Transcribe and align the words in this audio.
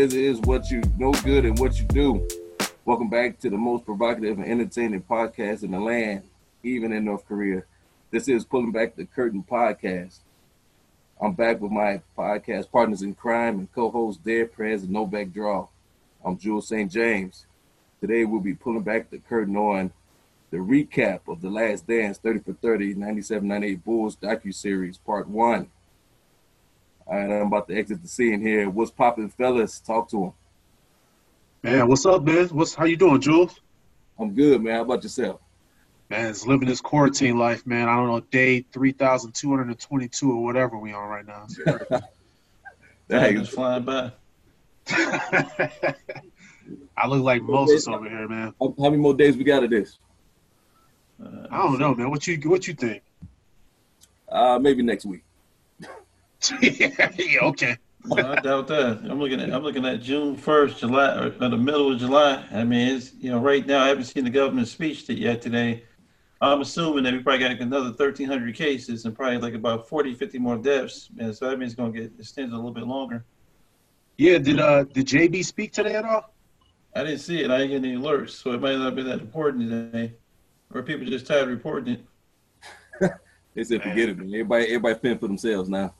is, 0.00 0.14
is 0.14 0.40
what 0.40 0.70
you 0.70 0.82
know 0.96 1.12
good 1.12 1.44
and 1.44 1.58
what 1.58 1.78
you 1.78 1.84
do. 1.84 2.26
Welcome 2.86 3.10
back 3.10 3.38
to 3.40 3.50
the 3.50 3.58
most 3.58 3.84
provocative 3.84 4.38
and 4.38 4.50
entertaining 4.50 5.02
podcast 5.02 5.62
in 5.62 5.72
the 5.72 5.78
land, 5.78 6.22
even 6.62 6.90
in 6.94 7.04
North 7.04 7.26
Korea. 7.26 7.64
This 8.10 8.26
is 8.26 8.46
Pulling 8.46 8.72
Back 8.72 8.96
the 8.96 9.04
Curtain 9.04 9.44
podcast. 9.48 10.20
I'm 11.20 11.34
back 11.34 11.60
with 11.60 11.70
my 11.70 12.00
podcast 12.16 12.70
partners 12.70 13.02
in 13.02 13.14
crime 13.14 13.58
and 13.58 13.72
co-host 13.74 14.24
Dead 14.24 14.50
Prez 14.50 14.84
and 14.84 14.90
No 14.90 15.04
Back 15.04 15.34
Draw. 15.34 15.68
I'm 16.24 16.38
Jules 16.38 16.68
St. 16.68 16.90
James. 16.90 17.44
Today 18.00 18.24
we'll 18.24 18.40
be 18.40 18.54
pulling 18.54 18.82
back 18.82 19.10
the 19.10 19.18
curtain 19.18 19.56
on 19.56 19.92
the 20.50 20.56
recap 20.56 21.20
of 21.28 21.42
The 21.42 21.50
Last 21.50 21.86
Dance 21.86 22.16
30 22.16 22.38
for 22.40 22.54
30 22.54 22.94
97-98 22.94 23.84
Bulls 23.84 24.16
docu-series 24.16 24.96
part 24.96 25.28
one. 25.28 25.68
All 27.10 27.18
right, 27.18 27.40
I'm 27.40 27.48
about 27.48 27.66
to 27.66 27.76
exit 27.76 28.02
the 28.02 28.08
scene 28.08 28.40
here. 28.40 28.70
What's 28.70 28.92
popping, 28.92 29.30
fellas? 29.30 29.80
Talk 29.80 30.08
to 30.10 30.26
him. 30.26 30.32
Man, 31.64 31.88
what's 31.88 32.06
up, 32.06 32.22
man? 32.22 32.46
What's 32.48 32.72
how 32.72 32.84
you 32.84 32.96
doing, 32.96 33.20
Jules? 33.20 33.58
I'm 34.16 34.32
good, 34.32 34.62
man. 34.62 34.76
How 34.76 34.82
about 34.82 35.02
yourself? 35.02 35.40
Man, 36.08 36.30
it's 36.30 36.46
living 36.46 36.68
this 36.68 36.80
quarantine 36.80 37.36
life, 37.36 37.66
man. 37.66 37.88
I 37.88 37.96
don't 37.96 38.06
know, 38.06 38.20
day 38.20 38.64
three 38.72 38.92
thousand 38.92 39.34
two 39.34 39.50
hundred 39.50 39.68
and 39.68 39.80
twenty-two 39.80 40.30
or 40.30 40.44
whatever 40.44 40.78
we 40.78 40.92
on 40.92 41.08
right 41.08 41.26
now. 41.26 41.46
That 43.08 43.32
is 43.32 43.48
flying 43.48 43.82
by. 43.82 44.12
I 44.88 45.96
look 47.08 47.24
like 47.24 47.42
Moses 47.42 47.88
over 47.88 48.08
here, 48.08 48.28
man. 48.28 48.54
How, 48.60 48.72
how 48.78 48.84
many 48.84 48.98
more 48.98 49.14
days 49.14 49.36
we 49.36 49.42
got 49.42 49.64
of 49.64 49.70
this? 49.70 49.98
Uh, 51.20 51.48
I 51.50 51.58
don't 51.64 51.80
know, 51.80 51.92
man. 51.92 52.08
What 52.08 52.24
you 52.28 52.36
what 52.48 52.68
you 52.68 52.74
think? 52.74 53.02
Uh, 54.28 54.60
maybe 54.60 54.84
next 54.84 55.06
week. 55.06 55.24
yeah, 56.62 57.38
okay. 57.42 57.76
No, 58.04 58.32
I 58.32 58.40
doubt 58.40 58.66
that. 58.68 59.00
I'm 59.08 59.20
looking 59.20 59.40
at 59.40 59.52
I'm 59.52 59.62
looking 59.62 59.84
at 59.84 60.00
June 60.00 60.36
first, 60.36 60.78
July, 60.78 61.14
or 61.18 61.30
the 61.30 61.56
middle 61.56 61.92
of 61.92 61.98
July. 61.98 62.44
I 62.50 62.64
mean, 62.64 62.96
it's 62.96 63.12
you 63.14 63.30
know 63.30 63.38
right 63.40 63.66
now 63.66 63.82
I 63.82 63.88
haven't 63.88 64.04
seen 64.04 64.24
the 64.24 64.30
government 64.30 64.68
speech 64.68 65.06
to- 65.06 65.14
yet 65.14 65.42
today. 65.42 65.84
I'm 66.40 66.62
assuming 66.62 67.04
that 67.04 67.12
we 67.12 67.18
probably 67.18 67.40
got 67.40 67.60
another 67.60 67.90
1,300 67.90 68.54
cases 68.54 69.04
and 69.04 69.14
probably 69.14 69.36
like 69.36 69.52
about 69.52 69.86
40, 69.90 70.14
50 70.14 70.38
more 70.38 70.56
deaths. 70.56 71.10
And 71.18 71.36
so 71.36 71.50
that 71.50 71.58
means 71.58 71.72
it's 71.72 71.78
going 71.78 71.92
to 71.92 72.00
get 72.00 72.12
extended 72.18 72.54
a 72.54 72.56
little 72.56 72.72
bit 72.72 72.86
longer. 72.86 73.26
Yeah, 74.16 74.38
did 74.38 74.58
uh 74.60 74.84
did 74.84 75.06
JB 75.06 75.44
speak 75.44 75.72
today 75.72 75.94
at 75.96 76.04
all? 76.06 76.34
I 76.94 77.04
didn't 77.04 77.20
see 77.20 77.42
it. 77.42 77.50
I 77.50 77.58
didn't 77.58 77.82
get 77.82 77.88
any 77.88 78.00
alerts, 78.00 78.30
so 78.30 78.52
it 78.52 78.60
might 78.60 78.76
not 78.78 78.96
be 78.96 79.02
that 79.02 79.20
important 79.20 79.70
today, 79.70 80.14
or 80.74 80.82
people 80.82 81.06
just 81.06 81.26
tired 81.26 81.42
of 81.42 81.48
reporting 81.48 81.94
it. 83.02 83.12
They 83.54 83.64
said 83.64 83.80
Man. 83.80 83.90
forget 83.90 84.08
it, 84.10 84.18
man. 84.18 84.28
Everybody, 84.28 84.64
everybody 84.66 84.94
fend 85.00 85.20
for 85.20 85.26
themselves 85.26 85.68
now. 85.68 85.92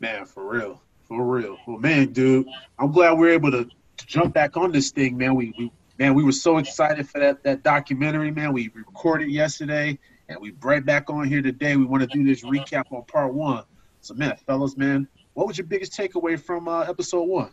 Man, 0.00 0.24
for 0.24 0.48
real, 0.48 0.80
for 1.02 1.24
real. 1.24 1.56
Well, 1.66 1.78
man, 1.78 2.12
dude, 2.12 2.46
I'm 2.78 2.92
glad 2.92 3.12
we 3.12 3.28
are 3.28 3.32
able 3.32 3.50
to, 3.50 3.64
to 3.64 4.06
jump 4.06 4.34
back 4.34 4.56
on 4.56 4.72
this 4.72 4.90
thing, 4.90 5.16
man. 5.16 5.34
We, 5.34 5.54
we 5.58 5.70
man, 5.98 6.14
we 6.14 6.24
were 6.24 6.32
so 6.32 6.58
excited 6.58 7.08
for 7.08 7.18
that 7.20 7.42
that 7.44 7.62
documentary, 7.62 8.30
man. 8.30 8.52
We 8.52 8.70
recorded 8.74 9.30
yesterday, 9.30 9.98
and 10.28 10.40
we 10.40 10.52
right 10.62 10.84
back 10.84 11.10
on 11.10 11.28
here 11.28 11.42
today. 11.42 11.76
We 11.76 11.84
want 11.84 12.02
to 12.02 12.06
do 12.08 12.24
this 12.24 12.42
recap 12.42 12.92
on 12.92 13.04
part 13.04 13.34
one. 13.34 13.64
So, 14.00 14.14
man, 14.14 14.36
fellas, 14.46 14.76
man, 14.76 15.08
what 15.34 15.46
was 15.46 15.58
your 15.58 15.66
biggest 15.66 15.92
takeaway 15.92 16.38
from 16.38 16.68
uh, 16.68 16.82
episode 16.82 17.24
one? 17.24 17.50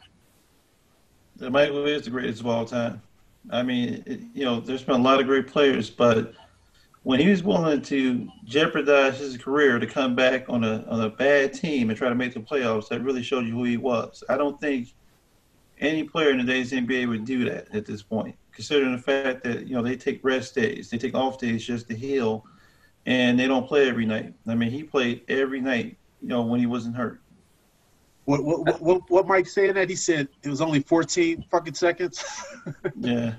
that 1.37 1.51
Michael 1.51 1.85
is 1.85 2.03
the 2.03 2.09
greatest 2.09 2.41
of 2.41 2.47
all 2.47 2.65
time. 2.65 3.01
I 3.49 3.63
mean, 3.63 4.03
it, 4.05 4.21
you 4.33 4.45
know, 4.45 4.59
there's 4.59 4.83
been 4.83 4.99
a 4.99 5.03
lot 5.03 5.19
of 5.19 5.27
great 5.27 5.47
players, 5.47 5.89
but 5.89 6.33
when 7.03 7.19
he 7.19 7.29
was 7.29 7.43
willing 7.43 7.81
to 7.81 8.27
jeopardize 8.45 9.19
his 9.19 9.37
career 9.37 9.77
to 9.77 9.85
come 9.85 10.15
back 10.15 10.49
on 10.49 10.63
a 10.63 10.85
on 10.87 11.01
a 11.01 11.09
bad 11.09 11.53
team 11.53 11.89
and 11.89 11.97
try 11.97 12.09
to 12.09 12.15
make 12.15 12.33
the 12.33 12.39
playoffs, 12.39 12.87
that 12.89 13.01
really 13.01 13.23
showed 13.23 13.45
you 13.45 13.51
who 13.51 13.65
he 13.65 13.77
was. 13.77 14.23
I 14.29 14.37
don't 14.37 14.59
think 14.59 14.93
any 15.79 16.03
player 16.03 16.31
in 16.31 16.37
today's 16.37 16.71
NBA 16.71 17.09
would 17.09 17.25
do 17.25 17.43
that 17.49 17.73
at 17.75 17.85
this 17.85 18.01
point, 18.01 18.35
considering 18.53 18.93
the 18.93 19.01
fact 19.01 19.43
that 19.43 19.67
you 19.67 19.75
know 19.75 19.81
they 19.81 19.97
take 19.97 20.23
rest 20.23 20.55
days, 20.55 20.89
they 20.89 20.97
take 20.97 21.13
off 21.13 21.37
days 21.37 21.65
just 21.65 21.89
to 21.89 21.95
heal, 21.95 22.45
and 23.05 23.37
they 23.37 23.47
don't 23.47 23.67
play 23.67 23.89
every 23.89 24.05
night. 24.05 24.33
I 24.47 24.55
mean, 24.55 24.71
he 24.71 24.83
played 24.83 25.23
every 25.27 25.59
night, 25.59 25.97
you 26.21 26.29
know, 26.29 26.43
when 26.43 26.61
he 26.61 26.67
wasn't 26.67 26.95
hurt. 26.95 27.19
What 28.25 28.45
what 28.45 28.81
what, 28.81 29.01
what, 29.09 29.27
Mike 29.27 29.47
saying 29.47 29.73
that 29.73 29.89
he 29.89 29.97
said 29.97 30.29
it 30.41 30.49
was 30.49 30.61
only 30.61 30.79
14 30.79 31.43
fucking 31.51 31.73
seconds. 31.73 32.23
Yeah, 32.97 33.33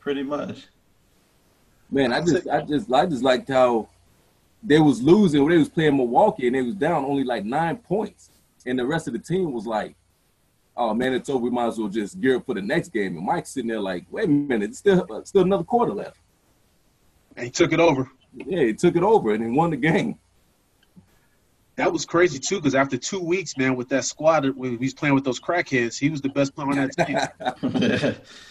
pretty 0.00 0.24
much. 0.24 0.66
Man, 1.90 2.12
I 2.12 2.20
just, 2.20 2.48
I 2.48 2.60
just, 2.60 2.92
I 2.92 3.06
just 3.06 3.22
liked 3.22 3.48
how 3.48 3.88
they 4.62 4.78
was 4.78 5.02
losing 5.02 5.42
when 5.42 5.52
they 5.52 5.58
was 5.58 5.68
playing 5.68 5.96
Milwaukee 5.96 6.46
and 6.46 6.56
they 6.56 6.62
was 6.62 6.74
down 6.74 7.04
only 7.04 7.24
like 7.24 7.44
nine 7.44 7.76
points, 7.76 8.30
and 8.66 8.78
the 8.78 8.86
rest 8.86 9.06
of 9.06 9.14
the 9.14 9.18
team 9.18 9.52
was 9.52 9.66
like, 9.66 9.94
"Oh 10.76 10.92
man, 10.92 11.14
it's 11.14 11.28
over. 11.30 11.44
We 11.44 11.50
might 11.50 11.68
as 11.68 11.78
well 11.78 11.88
just 11.88 12.20
gear 12.20 12.36
up 12.36 12.46
for 12.46 12.54
the 12.54 12.62
next 12.62 12.88
game." 12.88 13.16
And 13.16 13.24
Mike's 13.24 13.50
sitting 13.50 13.68
there 13.68 13.80
like, 13.80 14.04
"Wait 14.10 14.24
a 14.24 14.28
minute, 14.28 14.70
it's 14.70 14.78
still, 14.78 15.06
uh, 15.10 15.24
still 15.24 15.42
another 15.42 15.64
quarter 15.64 15.92
left." 15.92 16.18
and 17.38 17.44
he 17.44 17.50
took 17.50 17.72
it 17.72 17.80
over. 17.80 18.10
Yeah, 18.34 18.64
he 18.64 18.74
took 18.74 18.96
it 18.96 19.02
over 19.02 19.32
and 19.32 19.44
he 19.44 19.50
won 19.50 19.70
the 19.70 19.76
game. 19.76 20.18
That 21.78 21.92
was 21.92 22.04
crazy 22.04 22.40
too, 22.40 22.56
because 22.56 22.74
after 22.74 22.96
two 22.96 23.20
weeks, 23.20 23.56
man, 23.56 23.76
with 23.76 23.88
that 23.90 24.04
squad, 24.04 24.44
when 24.56 24.72
he 24.72 24.76
was 24.76 24.94
playing 24.94 25.14
with 25.14 25.22
those 25.22 25.38
crackheads, 25.38 25.96
he 25.96 26.10
was 26.10 26.20
the 26.20 26.28
best 26.28 26.52
player 26.52 26.70
on 26.70 26.74
that 26.74 26.90
team. 26.96 27.16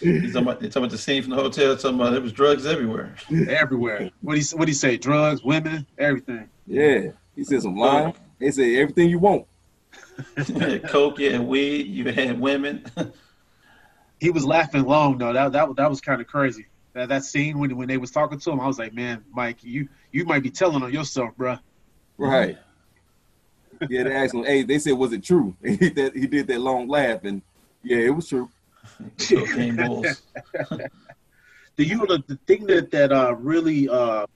He's 0.00 0.32
talking 0.32 0.48
about, 0.48 0.62
he's 0.62 0.72
talking 0.72 0.84
about 0.84 0.90
the 0.90 0.96
scene 0.96 1.20
from 1.22 1.32
the 1.32 1.36
hotel. 1.36 1.76
Talking 1.76 2.00
about 2.00 2.12
there 2.12 2.22
was 2.22 2.32
drugs 2.32 2.64
everywhere. 2.64 3.14
everywhere. 3.50 4.10
What 4.22 4.38
he 4.38 4.56
what 4.56 4.66
he 4.66 4.72
say? 4.72 4.96
Drugs, 4.96 5.44
women, 5.44 5.86
everything. 5.98 6.48
Yeah, 6.66 7.10
he 7.36 7.44
said 7.44 7.60
some 7.60 7.76
line. 7.76 8.14
They 8.38 8.50
said 8.50 8.74
everything 8.76 9.10
you 9.10 9.18
want. 9.18 9.46
You 10.46 10.80
coke, 10.88 11.18
you 11.18 11.30
had 11.30 11.42
weed, 11.42 11.86
you 11.86 12.10
had 12.10 12.40
women. 12.40 12.86
He 14.20 14.30
was 14.30 14.44
laughing 14.44 14.82
long 14.82 15.16
though. 15.16 15.32
That 15.32 15.52
that 15.52 15.76
that 15.76 15.88
was 15.88 16.00
kind 16.00 16.20
of 16.20 16.26
crazy. 16.26 16.66
That 16.94 17.10
that 17.10 17.22
scene 17.22 17.56
when 17.60 17.76
when 17.76 17.86
they 17.86 17.98
was 17.98 18.10
talking 18.10 18.40
to 18.40 18.50
him, 18.50 18.58
I 18.58 18.66
was 18.66 18.76
like, 18.76 18.92
man, 18.92 19.22
Mike, 19.32 19.62
you 19.62 19.88
you 20.10 20.24
might 20.24 20.42
be 20.42 20.50
telling 20.50 20.82
on 20.82 20.92
yourself, 20.92 21.36
bruh. 21.38 21.60
Right. 22.16 22.58
Yeah, 23.88 24.04
they 24.04 24.14
asked 24.14 24.34
him. 24.34 24.44
Hey, 24.44 24.62
they 24.62 24.78
said, 24.78 24.92
was 24.92 25.12
it 25.12 25.22
true? 25.22 25.56
he 25.64 25.76
did 25.76 25.94
that. 25.96 26.16
He 26.16 26.26
did 26.26 26.46
that 26.48 26.60
long 26.60 26.88
laugh, 26.88 27.24
and 27.24 27.42
yeah, 27.82 27.98
it 27.98 28.10
was 28.10 28.28
true. 28.28 28.50
Cocaine 29.18 29.76
bulls. 29.76 30.22
The 31.76 31.86
you 31.86 31.96
know 31.96 32.18
the 32.26 32.36
thing 32.48 32.66
that 32.66 32.90
that 32.90 33.12
uh 33.12 33.36
really 33.36 33.88
uh 33.88 34.26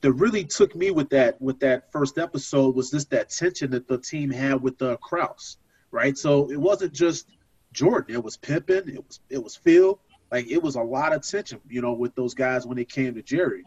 that 0.00 0.12
really 0.12 0.44
took 0.44 0.76
me 0.76 0.92
with 0.92 1.10
that 1.10 1.40
with 1.42 1.58
that 1.60 1.90
first 1.90 2.18
episode 2.18 2.76
was 2.76 2.92
just 2.92 3.10
that 3.10 3.30
tension 3.30 3.72
that 3.72 3.88
the 3.88 3.98
team 3.98 4.30
had 4.30 4.62
with 4.62 4.80
uh, 4.80 4.96
Krause, 4.98 5.58
right? 5.90 6.16
So 6.16 6.50
it 6.52 6.56
wasn't 6.56 6.92
just 6.92 7.26
Jordan; 7.72 8.14
it 8.14 8.22
was 8.22 8.36
Pippen, 8.36 8.88
it 8.88 9.04
was 9.04 9.20
it 9.28 9.42
was 9.42 9.56
Phil. 9.56 9.98
Like 10.30 10.46
it 10.48 10.62
was 10.62 10.76
a 10.76 10.80
lot 10.80 11.12
of 11.12 11.26
tension, 11.26 11.60
you 11.68 11.80
know, 11.80 11.94
with 11.94 12.14
those 12.14 12.32
guys 12.34 12.64
when 12.64 12.78
it 12.78 12.88
came 12.88 13.14
to 13.14 13.22
Jerry. 13.22 13.64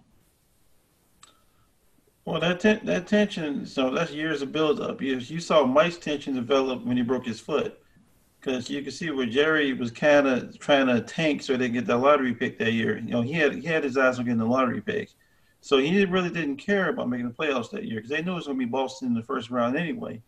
Well, 2.25 2.39
that 2.39 2.59
ten- 2.59 2.85
that 2.85 3.07
tension. 3.07 3.65
So 3.65 3.89
that's 3.91 4.11
years 4.11 4.41
of 4.41 4.51
buildup. 4.51 5.01
You 5.01 5.17
you 5.17 5.39
saw 5.39 5.65
Mike's 5.65 5.97
tension 5.97 6.35
develop 6.35 6.83
when 6.85 6.97
he 6.97 7.03
broke 7.03 7.25
his 7.25 7.39
foot, 7.39 7.79
because 8.39 8.69
you 8.69 8.81
could 8.83 8.93
see 8.93 9.09
where 9.11 9.25
Jerry 9.25 9.73
was 9.73 9.91
kind 9.91 10.27
of 10.27 10.57
trying 10.59 10.87
to 10.87 11.01
tank 11.01 11.41
so 11.43 11.57
they 11.57 11.69
get 11.69 11.85
the 11.85 11.97
lottery 11.97 12.33
pick 12.33 12.57
that 12.59 12.73
year. 12.73 12.97
You 12.97 13.11
know, 13.11 13.21
he 13.21 13.33
had 13.33 13.55
he 13.55 13.63
had 13.63 13.83
his 13.83 13.97
eyes 13.97 14.19
on 14.19 14.25
getting 14.25 14.39
the 14.39 14.45
lottery 14.45 14.81
pick, 14.81 15.11
so 15.61 15.77
he 15.77 16.05
really 16.05 16.29
didn't 16.29 16.57
care 16.57 16.89
about 16.89 17.09
making 17.09 17.27
the 17.27 17.33
playoffs 17.33 17.71
that 17.71 17.85
year 17.85 17.97
because 17.97 18.09
they 18.11 18.21
knew 18.21 18.33
it 18.33 18.35
was 18.35 18.45
going 18.47 18.59
to 18.59 18.65
be 18.65 18.69
Boston 18.69 19.09
in 19.09 19.13
the 19.15 19.23
first 19.23 19.49
round 19.49 19.77
anyway. 19.77 20.21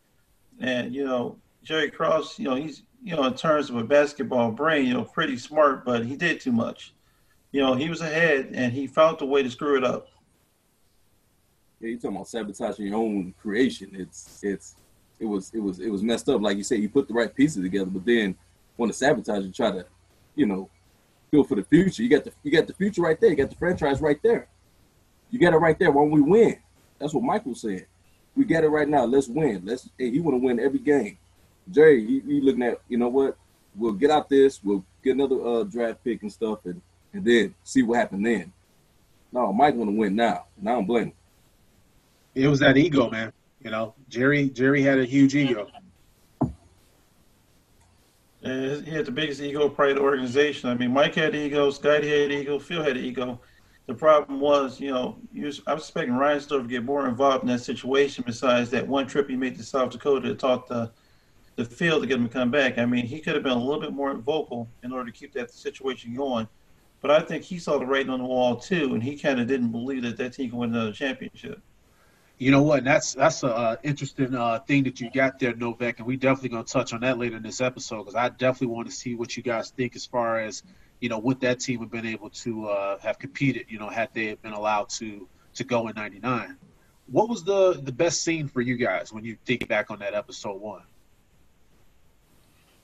And 0.60 0.94
you 0.94 1.06
know, 1.06 1.40
Jerry 1.64 1.92
Krause, 1.92 2.38
you 2.40 2.46
know, 2.46 2.56
he's 2.56 2.84
you 3.04 3.16
know 3.16 3.24
in 3.26 3.34
terms 3.36 3.70
of 3.70 3.78
a 3.78 3.84
basketball 3.84 4.52
brain, 4.52 4.86
you 4.88 4.94
know, 4.94 5.04
pretty 5.06 5.38
smart, 5.38 5.86
but 5.86 6.06
he 6.06 6.16
did 6.16 6.40
too 6.42 6.52
much. 6.52 6.94
You 7.52 7.62
know, 7.62 7.76
he 7.76 7.90
was 7.90 8.02
ahead 8.02 8.50
and 8.54 8.74
he 8.74 8.88
found 8.88 9.22
a 9.22 9.26
way 9.26 9.44
to 9.44 9.50
screw 9.52 9.78
it 9.78 9.84
up. 9.84 10.08
Yeah, 11.84 11.90
you 11.90 11.98
talking 11.98 12.16
about 12.16 12.30
sabotaging 12.30 12.88
your 12.88 12.96
own 12.96 13.34
creation. 13.42 13.90
It's 13.94 14.40
it's 14.42 14.78
it 15.20 15.26
was 15.26 15.52
it 15.54 15.60
was 15.60 15.80
it 15.80 15.90
was 15.90 16.02
messed 16.02 16.30
up. 16.30 16.42
Like 16.42 16.56
you 16.56 16.64
said, 16.64 16.80
you 16.80 16.88
put 16.88 17.10
the 17.10 17.14
right 17.14 17.36
pieces 17.36 17.62
together, 17.62 17.92
but 17.92 18.06
then 18.06 18.38
want 18.78 18.90
to 18.90 18.98
sabotage 18.98 19.44
and 19.44 19.54
try 19.54 19.70
to, 19.70 19.86
you 20.34 20.46
know, 20.46 20.70
feel 21.30 21.44
for 21.44 21.56
the 21.56 21.64
future. 21.64 22.02
You 22.02 22.08
got 22.08 22.24
the 22.24 22.32
you 22.42 22.52
got 22.52 22.68
the 22.68 22.74
future 22.74 23.02
right 23.02 23.20
there. 23.20 23.32
You 23.32 23.36
got 23.36 23.50
the 23.50 23.58
franchise 23.58 24.00
right 24.00 24.18
there. 24.24 24.48
You 25.30 25.40
got 25.40 25.52
it 25.52 25.58
right 25.58 25.78
there. 25.78 25.92
Why 25.92 26.04
don't 26.04 26.12
we 26.12 26.22
win? 26.22 26.58
That's 27.00 27.14
what 27.14 27.26
Michael 27.26 27.54
said. 27.54 27.86
We 28.34 28.46
got 28.46 28.64
it 28.64 28.70
right 28.70 28.88
now. 28.88 29.04
Let's 29.04 29.28
win. 29.28 29.64
Let's. 29.66 29.90
Hey, 29.98 30.10
he 30.10 30.22
want 30.22 30.42
to 30.42 30.46
win 30.46 30.62
every 30.62 30.80
game. 30.80 31.18
Jerry, 31.70 32.06
he, 32.06 32.22
he 32.22 32.40
looking 32.40 32.64
at 32.64 32.80
you 32.88 32.98
know 32.98 33.10
what? 33.10 33.36
We'll 33.76 33.92
get 33.92 34.10
out 34.10 34.30
this. 34.30 34.64
We'll 34.64 34.86
get 35.04 35.16
another 35.16 35.46
uh, 35.46 35.64
draft 35.64 36.02
pick 36.02 36.22
and 36.22 36.32
stuff, 36.32 36.60
and 36.64 36.82
and 37.12 37.26
then 37.26 37.54
see 37.66 37.84
what 37.84 38.00
happened 38.00 38.26
then. 38.26 38.54
No, 39.34 39.52
Mike 39.52 39.76
want 39.76 39.92
to 39.92 39.98
win 39.98 40.16
now, 40.16 40.46
and 40.58 40.70
I 40.70 40.76
don't 40.76 40.86
blame 40.86 41.08
him. 41.08 41.14
It 42.36 42.48
was 42.48 42.60
that 42.60 42.78
ego, 42.78 43.10
man. 43.10 43.32
You 43.60 43.72
know, 43.72 43.94
Jerry 44.10 44.50
Jerry 44.50 44.82
had 44.82 45.00
a 45.00 45.06
huge 45.06 45.36
ego. 45.36 45.68
And 48.42 48.86
he 48.86 48.92
had 48.92 49.06
the 49.06 49.12
biggest 49.12 49.42
ego 49.42 49.70
in 49.70 49.96
the 49.96 50.02
organization. 50.02 50.70
I 50.70 50.74
mean, 50.74 50.92
Mike 50.92 51.16
had 51.16 51.34
ego, 51.34 51.70
Scotty 51.70 52.10
had 52.10 52.32
ego, 52.32 52.60
Phil 52.60 52.84
had 52.84 52.98
ego. 52.98 53.40
The 53.86 53.94
problem 53.94 54.42
was, 54.42 54.80
you 54.82 54.92
know, 54.92 55.18
I 55.36 55.46
was 55.46 55.62
expecting 55.68 56.14
Reinsdorf 56.14 56.64
to 56.64 56.68
get 56.68 56.84
more 56.84 57.08
involved 57.08 57.44
in 57.44 57.50
that 57.50 57.60
situation. 57.60 58.24
Besides 58.26 58.70
that 58.72 58.86
one 58.86 59.08
trip 59.08 59.30
he 59.30 59.36
made 59.36 59.58
to 59.58 59.64
South 59.64 59.92
Dakota 59.92 60.28
to 60.30 60.36
talk 60.36 60.68
to 60.68 60.92
the 61.56 61.66
field 61.66 62.02
to 62.02 62.08
get 62.08 62.18
him 62.18 62.28
to 62.28 62.34
come 62.34 62.52
back. 62.52 62.78
I 62.78 62.86
mean, 62.86 63.06
he 63.06 63.20
could 63.20 63.36
have 63.36 63.44
been 63.44 63.54
a 63.54 63.64
little 63.64 63.82
bit 63.82 63.94
more 63.94 64.14
vocal 64.16 64.68
in 64.84 64.92
order 64.92 65.12
to 65.12 65.18
keep 65.18 65.34
that 65.34 65.52
situation 65.52 66.16
going. 66.16 66.48
But 67.02 67.12
I 67.12 67.20
think 67.20 67.44
he 67.44 67.60
saw 67.60 67.78
the 67.78 67.86
writing 67.86 68.10
on 68.10 68.20
the 68.20 68.26
wall 68.26 68.56
too, 68.56 68.94
and 68.94 69.04
he 69.04 69.18
kind 69.18 69.40
of 69.40 69.48
didn't 69.48 69.72
believe 69.72 70.04
that 70.04 70.18
that 70.18 70.34
team 70.34 70.50
could 70.50 70.60
win 70.60 70.74
another 70.74 70.94
championship. 70.94 71.62
You 72.44 72.52
know 72.52 72.62
what? 72.62 72.80
And 72.80 72.88
that's 72.88 73.14
that's 73.14 73.42
a 73.44 73.48
uh, 73.48 73.76
interesting 73.84 74.36
uh, 74.36 74.60
thing 74.60 74.84
that 74.84 75.00
you 75.00 75.10
got 75.10 75.40
there, 75.40 75.56
Novak, 75.56 76.00
and 76.00 76.06
we 76.06 76.18
definitely 76.18 76.50
gonna 76.50 76.66
touch 76.66 76.92
on 76.92 77.00
that 77.00 77.18
later 77.18 77.38
in 77.38 77.44
this 77.44 77.62
episode 77.62 78.00
because 78.00 78.16
I 78.16 78.28
definitely 78.28 78.76
want 78.76 78.90
to 78.90 78.94
see 78.94 79.16
what 79.16 79.38
you 79.38 79.44
guys 79.44 79.70
think 79.70 79.96
as 79.96 80.06
far 80.06 80.40
as 80.40 80.62
you 81.00 81.08
know 81.08 81.20
what 81.20 81.40
that 81.40 81.62
team 81.62 81.80
have 81.80 81.90
been 81.90 82.06
able 82.06 82.30
to 82.32 82.68
uh, 82.68 83.00
have 83.00 83.18
competed. 83.18 83.68
You 83.70 83.80
know, 83.80 83.88
had 83.88 84.10
they 84.14 84.36
been 84.36 84.52
allowed 84.52 84.90
to 84.90 85.26
to 85.54 85.64
go 85.64 85.88
in 85.88 85.96
'99. 85.96 86.58
What 87.08 87.30
was 87.30 87.46
the 87.46 87.80
the 87.82 87.94
best 87.94 88.24
scene 88.24 88.50
for 88.50 88.60
you 88.60 88.76
guys 88.76 89.14
when 89.14 89.24
you 89.24 89.38
think 89.46 89.70
back 89.70 89.90
on 89.90 90.00
that 90.00 90.14
episode 90.14 90.60
one? 90.60 90.84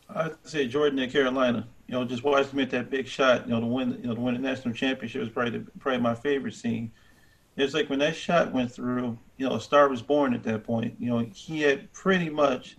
I'd 0.09 0.35
say 0.43 0.67
Jordan 0.67 0.99
and 0.99 1.11
Carolina. 1.11 1.67
You 1.87 1.95
know, 1.95 2.05
just 2.05 2.23
watching 2.23 2.51
him 2.51 2.59
hit 2.59 2.69
that 2.69 2.89
big 2.89 3.07
shot. 3.07 3.45
You 3.45 3.55
know, 3.55 3.59
to 3.59 3.65
win. 3.65 3.99
You 4.01 4.07
know, 4.07 4.15
to 4.15 4.21
win 4.21 4.35
the 4.35 4.39
national 4.39 4.73
championship 4.73 5.19
was 5.19 5.29
probably 5.29 5.59
the, 5.59 5.71
probably 5.79 5.99
my 5.99 6.15
favorite 6.15 6.53
scene. 6.53 6.93
It's 7.61 7.73
like 7.73 7.89
when 7.89 7.99
that 7.99 8.15
shot 8.15 8.51
went 8.51 8.71
through. 8.71 9.17
You 9.37 9.47
know, 9.47 9.55
a 9.55 9.61
star 9.61 9.87
was 9.87 10.01
born 10.01 10.33
at 10.33 10.43
that 10.43 10.63
point. 10.63 10.95
You 10.99 11.09
know, 11.09 11.19
he 11.33 11.61
had 11.61 11.91
pretty 11.93 12.29
much 12.29 12.77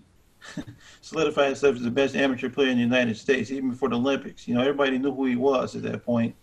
solidified 1.01 1.47
himself 1.47 1.77
as 1.77 1.83
the 1.83 1.91
best 1.91 2.15
amateur 2.15 2.51
player 2.51 2.69
in 2.69 2.77
the 2.77 2.83
United 2.83 3.17
States, 3.17 3.51
even 3.51 3.71
before 3.71 3.89
the 3.89 3.97
Olympics. 3.97 4.47
You 4.47 4.55
know, 4.55 4.61
everybody 4.61 4.99
knew 4.99 5.15
who 5.15 5.27
he 5.27 5.37
was 5.37 5.75
at 5.77 5.83
that 5.83 6.05
point. 6.05 6.35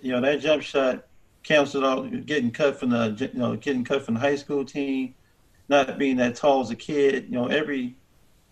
You 0.00 0.12
know, 0.12 0.20
that 0.20 0.40
jump 0.40 0.62
shot 0.62 1.06
canceled 1.42 1.84
out 1.84 2.26
getting 2.26 2.50
cut 2.50 2.78
from 2.80 2.90
the 2.90 3.30
you 3.32 3.38
know 3.38 3.54
getting 3.56 3.84
cut 3.84 4.02
from 4.02 4.14
the 4.14 4.20
high 4.20 4.36
school 4.36 4.64
team, 4.64 5.14
not 5.68 5.98
being 5.98 6.16
that 6.16 6.36
tall 6.36 6.60
as 6.62 6.70
a 6.70 6.76
kid. 6.76 7.26
You 7.26 7.32
know, 7.32 7.46
every 7.46 7.94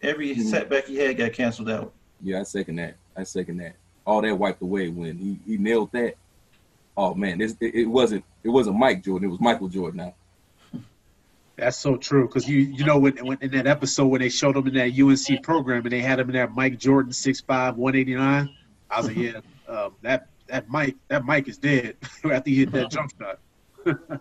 every 0.03 0.31
mm-hmm. 0.31 0.43
setback 0.43 0.87
he 0.87 0.97
had 0.97 1.17
got 1.17 1.33
canceled 1.33 1.71
out. 1.71 1.93
Yeah, 2.21 2.41
I 2.41 2.43
second 2.45 2.77
that. 2.77 2.97
I 3.17 3.25
second 3.25 3.59
that. 3.59 3.75
All 4.07 4.21
that 4.23 4.37
wiped 4.37 4.63
away 4.63 4.89
when 4.89 5.17
he, 5.17 5.39
he 5.47 5.57
nailed 5.59 5.93
that. 5.93 6.17
Oh 6.97 7.15
man, 7.15 7.39
this 7.39 7.57
it, 7.61 7.75
it 7.75 7.87
wasn't 7.87 8.25
it 8.43 8.49
wasn't 8.51 8.77
Mike 8.79 9.03
Jordan. 9.03 9.29
It 9.29 9.31
was 9.33 9.41
Michael 9.41 9.69
Jordan 9.69 9.99
now. 9.99 10.15
That's 11.57 11.77
so 11.77 11.97
true 11.97 12.27
because 12.27 12.49
you 12.49 12.59
you 12.59 12.85
know 12.85 12.99
when, 12.99 13.17
when 13.25 13.39
in 13.41 13.51
that 13.53 13.67
episode 13.67 14.07
when 14.07 14.21
they 14.21 14.29
showed 14.29 14.57
him 14.57 14.67
in 14.67 14.75
that 14.75 14.99
UNC 14.99 15.43
program 15.43 15.85
and 15.85 15.93
they 15.93 16.01
had 16.01 16.19
him 16.19 16.29
in 16.31 16.37
that 16.37 16.55
Mike 16.55 16.79
Jordan 16.79 17.13
6'5", 17.13 17.77
189, 17.77 18.51
I 18.91 18.97
was 18.97 19.07
like, 19.07 19.17
yeah, 19.17 19.41
um, 19.69 19.95
that 20.03 20.29
that 20.49 20.69
Mike 20.69 20.97
that 21.09 21.25
Mike 21.25 21.49
is 21.49 21.59
dead 21.59 21.97
after 22.25 22.51
he 22.51 22.57
hit 22.57 22.73
that 22.73 22.91
jump 22.91 23.13
shot. 23.19 23.39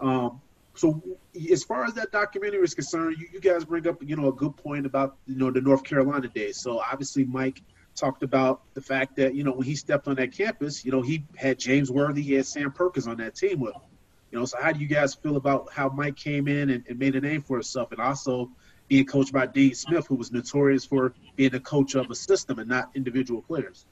um, 0.00 0.40
so 0.74 1.02
as 1.50 1.64
far 1.64 1.84
as 1.84 1.94
that 1.94 2.12
documentary 2.12 2.62
is 2.62 2.74
concerned, 2.74 3.16
you, 3.18 3.28
you 3.32 3.40
guys 3.40 3.64
bring 3.64 3.86
up 3.86 4.02
you 4.02 4.16
know 4.16 4.28
a 4.28 4.32
good 4.32 4.56
point 4.56 4.86
about 4.86 5.16
you 5.26 5.36
know 5.36 5.50
the 5.50 5.60
North 5.60 5.84
Carolina 5.84 6.28
days. 6.28 6.58
So 6.58 6.78
obviously 6.80 7.24
Mike 7.24 7.62
talked 8.00 8.22
about 8.22 8.62
the 8.74 8.80
fact 8.80 9.16
that 9.16 9.34
you 9.34 9.44
know 9.44 9.52
when 9.52 9.66
he 9.66 9.76
stepped 9.76 10.08
on 10.08 10.16
that 10.16 10.32
campus, 10.32 10.84
you 10.84 10.90
know 10.90 11.02
he 11.02 11.24
had 11.36 11.58
James 11.58 11.90
Worthy, 11.90 12.22
he 12.22 12.34
had 12.34 12.46
Sam 12.46 12.72
Perkins 12.72 13.06
on 13.06 13.18
that 13.18 13.34
team 13.36 13.60
with 13.60 13.74
him. 13.74 13.82
You 14.30 14.38
know, 14.38 14.44
so 14.44 14.58
how 14.60 14.72
do 14.72 14.80
you 14.80 14.86
guys 14.86 15.14
feel 15.14 15.36
about 15.36 15.72
how 15.72 15.88
Mike 15.88 16.16
came 16.16 16.48
in 16.48 16.70
and, 16.70 16.84
and 16.88 16.98
made 16.98 17.16
a 17.16 17.20
name 17.20 17.42
for 17.42 17.56
himself, 17.56 17.92
and 17.92 18.00
also 18.00 18.50
being 18.88 19.04
coached 19.04 19.32
by 19.32 19.46
Dean 19.46 19.74
Smith, 19.74 20.06
who 20.06 20.14
was 20.16 20.32
notorious 20.32 20.84
for 20.84 21.14
being 21.36 21.50
the 21.50 21.60
coach 21.60 21.94
of 21.94 22.10
a 22.10 22.14
system 22.14 22.58
and 22.58 22.68
not 22.68 22.90
individual 22.94 23.42
players? 23.42 23.84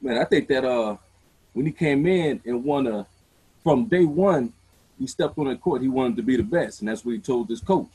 Man, 0.00 0.18
I 0.18 0.24
think 0.24 0.48
that 0.48 0.64
uh, 0.64 0.96
when 1.52 1.66
he 1.66 1.72
came 1.72 2.06
in 2.06 2.40
and 2.44 2.64
won 2.64 2.86
a, 2.86 3.06
from 3.62 3.86
day 3.86 4.04
one, 4.04 4.52
he 4.98 5.06
stepped 5.06 5.38
on 5.38 5.46
the 5.46 5.56
court. 5.56 5.82
He 5.82 5.88
wanted 5.88 6.16
to 6.16 6.22
be 6.22 6.36
the 6.36 6.42
best, 6.42 6.80
and 6.80 6.88
that's 6.88 7.04
what 7.04 7.12
he 7.12 7.18
told 7.18 7.48
his 7.48 7.60
coach. 7.60 7.90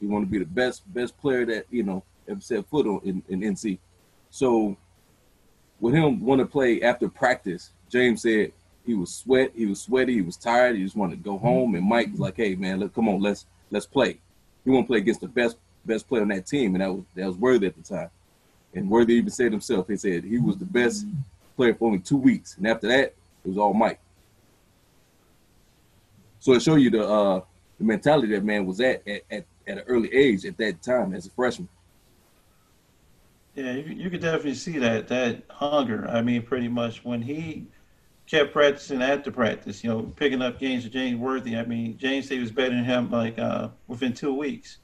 He 0.00 0.06
wanted 0.06 0.26
to 0.26 0.30
be 0.30 0.38
the 0.38 0.44
best 0.44 0.82
best 0.92 1.18
player 1.18 1.44
that 1.46 1.66
you 1.70 1.82
know 1.82 2.02
ever 2.28 2.40
set 2.40 2.66
foot 2.66 2.86
on 2.86 3.00
in, 3.04 3.22
in 3.28 3.54
NC. 3.54 3.78
So 4.30 4.76
with 5.80 5.94
him 5.94 6.20
want 6.24 6.40
to 6.40 6.46
play 6.46 6.82
after 6.82 7.08
practice, 7.08 7.70
James 7.88 8.22
said 8.22 8.52
he 8.86 8.94
was 8.94 9.14
sweat, 9.14 9.52
he 9.54 9.66
was 9.66 9.82
sweaty, 9.82 10.14
he 10.14 10.22
was 10.22 10.36
tired, 10.36 10.76
he 10.76 10.82
just 10.82 10.96
wanted 10.96 11.16
to 11.16 11.22
go 11.22 11.38
home. 11.38 11.74
And 11.74 11.84
Mike 11.86 12.10
was 12.10 12.20
like, 12.20 12.36
"Hey 12.36 12.54
man, 12.54 12.80
look, 12.80 12.94
come 12.94 13.08
on, 13.08 13.20
let's 13.20 13.46
let's 13.70 13.86
play." 13.86 14.18
He 14.64 14.70
want 14.70 14.86
to 14.86 14.88
play 14.88 14.98
against 14.98 15.20
the 15.20 15.28
best 15.28 15.56
best 15.84 16.08
player 16.08 16.22
on 16.22 16.28
that 16.28 16.46
team, 16.46 16.74
and 16.74 16.82
that 16.82 16.92
was 16.92 17.04
that 17.14 17.26
was 17.26 17.36
Worthy 17.36 17.66
at 17.66 17.76
the 17.76 17.82
time. 17.82 18.10
And 18.74 18.90
Worthy 18.90 19.14
even 19.14 19.30
said 19.30 19.52
himself, 19.52 19.88
he 19.88 19.96
said 19.96 20.24
he 20.24 20.38
was 20.38 20.56
the 20.56 20.64
best 20.64 21.06
player 21.56 21.74
for 21.74 21.86
only 21.86 22.00
two 22.00 22.16
weeks, 22.16 22.56
and 22.56 22.66
after 22.66 22.88
that, 22.88 23.14
it 23.44 23.48
was 23.48 23.58
all 23.58 23.72
Mike. 23.72 24.00
So 26.40 26.52
it 26.52 26.62
show 26.62 26.76
you 26.76 26.90
the 26.90 27.06
uh, 27.06 27.40
the 27.78 27.84
mentality 27.84 28.28
that 28.34 28.44
man 28.44 28.66
was 28.66 28.80
at, 28.80 29.06
at 29.06 29.22
at 29.30 29.44
at 29.66 29.78
an 29.78 29.84
early 29.86 30.12
age 30.14 30.44
at 30.44 30.56
that 30.58 30.82
time 30.82 31.14
as 31.14 31.26
a 31.26 31.30
freshman. 31.30 31.68
Yeah, 33.58 33.72
you, 33.72 33.92
you 33.92 34.10
could 34.10 34.20
definitely 34.20 34.54
see 34.54 34.78
that 34.78 35.08
that 35.08 35.42
hunger. 35.50 36.06
I 36.08 36.22
mean, 36.22 36.42
pretty 36.42 36.68
much 36.68 37.04
when 37.04 37.20
he 37.20 37.66
kept 38.26 38.52
practicing 38.52 39.02
after 39.02 39.32
practice, 39.32 39.82
you 39.82 39.90
know, 39.90 40.02
picking 40.16 40.42
up 40.42 40.60
games 40.60 40.84
with 40.84 40.92
James 40.92 41.18
Worthy. 41.18 41.56
I 41.56 41.64
mean, 41.64 41.98
James 41.98 42.28
he 42.28 42.38
was 42.38 42.52
better 42.52 42.70
than 42.76 42.84
him 42.84 43.10
like 43.10 43.36
uh, 43.36 43.70
within 43.88 44.12
two 44.14 44.32
weeks. 44.32 44.78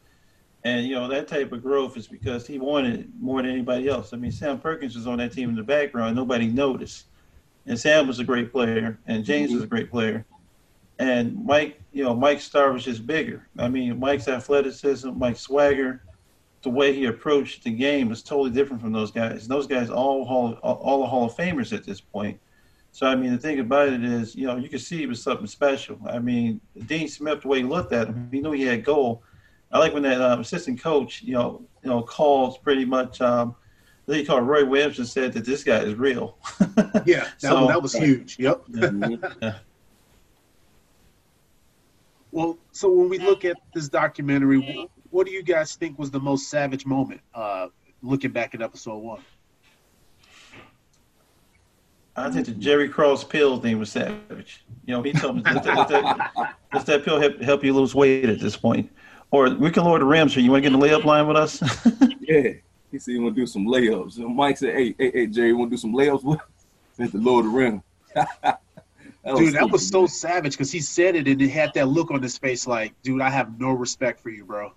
And 0.65 0.87
you 0.87 0.97
know 0.97 1.07
that 1.09 1.29
type 1.29 1.53
of 1.53 1.63
growth 1.63 1.97
is 1.97 2.09
because 2.09 2.49
he 2.49 2.59
wanted 2.59 3.01
it 3.01 3.07
more 3.21 3.43
than 3.43 3.53
anybody 3.53 3.89
else. 3.89 4.13
I 4.13 4.17
mean, 4.17 4.33
Sam 4.33 4.59
Perkins 4.59 4.97
was 4.97 5.07
on 5.07 5.19
that 5.19 5.33
team 5.33 5.51
in 5.51 5.57
the 5.57 5.63
background; 5.63 6.17
nobody 6.17 6.49
noticed. 6.49 7.07
And 7.67 7.79
Sam 7.79 8.09
was 8.09 8.19
a 8.19 8.25
great 8.25 8.51
player, 8.51 8.99
and 9.07 9.25
James 9.25 9.53
was 9.53 9.63
a 9.63 9.69
great 9.69 9.91
player. 9.91 10.27
And 10.99 11.45
Mike, 11.45 11.81
you 11.93 12.05
know, 12.05 12.15
Mike 12.15 12.41
star 12.41 12.73
was 12.73 12.85
just 12.85 13.07
bigger. 13.07 13.49
I 13.59 13.69
mean, 13.69 14.01
Mike's 14.01 14.29
athleticism, 14.29 15.11
Mike's 15.19 15.41
swagger, 15.41 16.03
the 16.65 16.71
way 16.71 16.93
he 16.93 17.05
approached 17.05 17.63
the 17.63 17.71
game 17.71 18.09
was 18.09 18.23
totally 18.23 18.51
different 18.51 18.83
from 18.83 18.91
those 18.91 19.11
guys. 19.11 19.47
Those 19.47 19.67
guys 19.67 19.91
all 19.91 20.25
hall, 20.25 20.55
all 20.63 21.01
the 21.01 21.07
Hall 21.07 21.27
of 21.27 21.37
Famers 21.37 21.73
at 21.73 21.85
this 21.85 22.01
point. 22.01 22.41
So 22.91 23.07
I 23.07 23.15
mean, 23.15 23.33
the 23.33 23.39
thing 23.39 23.61
about 23.61 23.89
it 23.89 24.03
is, 24.03 24.35
you 24.35 24.47
know, 24.47 24.57
you 24.57 24.69
could 24.69 24.81
see 24.81 24.99
he 24.99 25.07
was 25.07 25.23
something 25.23 25.47
special. 25.47 25.99
I 26.09 26.19
mean, 26.19 26.61
Dean 26.87 27.07
Smith, 27.09 27.43
the 27.43 27.49
way 27.49 27.59
he 27.59 27.65
looked 27.65 27.93
at 27.93 28.09
him, 28.09 28.29
he 28.33 28.41
knew 28.41 28.53
he 28.53 28.65
had 28.65 28.85
goal. 28.85 29.23
I 29.71 29.79
like 29.79 29.93
when 29.93 30.05
that 30.05 30.21
um, 30.21 30.41
assistant 30.41 30.81
coach, 30.81 31.23
you 31.23 31.35
know, 31.35 31.63
you 31.83 31.91
know, 31.91 32.03
calls 32.03 32.59
pretty 32.59 32.85
much. 32.85 33.21
Um, 33.21 33.55
they 34.07 34.25
called 34.25 34.47
Roy 34.47 34.65
Williams 34.65 34.99
and 34.99 35.09
said 35.09 35.33
that 35.33 35.45
this 35.45 35.65
guy 35.65 35.79
is 35.79 35.95
real. 35.95 36.39
yeah, 37.07 37.25
that, 37.25 37.35
so, 37.39 37.67
that 37.67 37.83
was 37.83 37.95
huge. 37.95 38.39
Yep. 38.39 38.65
yeah. 39.43 39.59
Well, 42.31 42.59
so 42.73 42.91
when 42.91 43.09
we 43.09 43.19
look 43.19 43.45
at 43.45 43.57
this 43.75 43.89
documentary, 43.89 44.89
what 45.15 45.27
do 45.29 45.33
you 45.33 45.45
guys 45.45 45.77
think 45.77 45.97
was 45.97 46.11
the 46.11 46.19
most 46.19 46.51
savage 46.51 46.85
moment? 46.85 47.21
Uh, 47.33 47.69
looking 48.03 48.33
back 48.33 48.53
at 48.53 48.61
episode 48.61 48.97
one. 48.97 49.21
I 52.17 52.31
think 52.31 52.47
the 52.47 52.53
Jerry 52.53 52.89
Krause 52.89 53.23
pill 53.23 53.61
thing 53.61 53.79
was 53.79 53.93
savage. 53.93 54.65
You 54.85 54.95
know, 54.95 55.03
he 55.03 55.13
told 55.13 55.37
me 55.37 55.43
does 55.43 55.65
that, 55.65 55.89
that, 55.89 56.57
does 56.73 56.85
that 56.85 57.05
pill 57.05 57.21
help, 57.21 57.41
help 57.41 57.63
you 57.63 57.73
lose 57.73 57.95
weight 57.95 58.29
at 58.29 58.41
this 58.41 58.57
point? 58.57 58.91
Or 59.31 59.49
we 59.51 59.71
can 59.71 59.85
lower 59.85 60.01
the 60.01 60.05
rims. 60.05 60.35
here. 60.35 60.43
you 60.43 60.51
want 60.51 60.65
to 60.65 60.69
get 60.69 60.75
in 60.75 60.81
the 60.81 60.87
layup 60.87 61.05
line 61.05 61.29
with 61.29 61.37
us? 61.37 61.63
yeah. 62.21 62.55
He 62.91 62.99
said 62.99 63.13
he 63.13 63.19
want 63.21 63.37
to 63.37 63.41
do 63.41 63.47
some 63.47 63.67
layups. 63.67 64.17
And 64.19 64.35
Mike 64.35 64.59
said, 64.59 64.75
"Hey, 64.75 64.95
hey, 64.99 65.11
hey, 65.13 65.27
Jerry, 65.29 65.49
you 65.49 65.57
want 65.57 65.71
to 65.71 65.77
do 65.77 65.81
some 65.81 65.93
layups 65.93 66.25
with?" 66.25 66.41
Us? 66.41 67.11
to 67.11 67.19
lower 67.19 67.43
the 67.43 67.49
rim. 67.49 67.83
That 69.25 69.37
dude, 69.37 69.55
that 69.55 69.71
was 69.71 69.89
so 69.89 70.07
savage 70.07 70.53
because 70.53 70.71
he 70.71 70.81
said 70.81 71.17
it 71.17 71.27
and 71.27 71.41
it 71.41 71.49
had 71.49 71.73
that 71.77 71.89
look 71.89 72.11
on 72.11 72.23
his 72.23 72.37
face 72.37 72.67
like, 72.67 72.93
dude, 73.03 73.23
I 73.23 73.31
have 73.31 73.59
no 73.59 73.71
respect 73.71 74.21
for 74.21 74.29
you, 74.29 74.45
bro. 74.45 74.75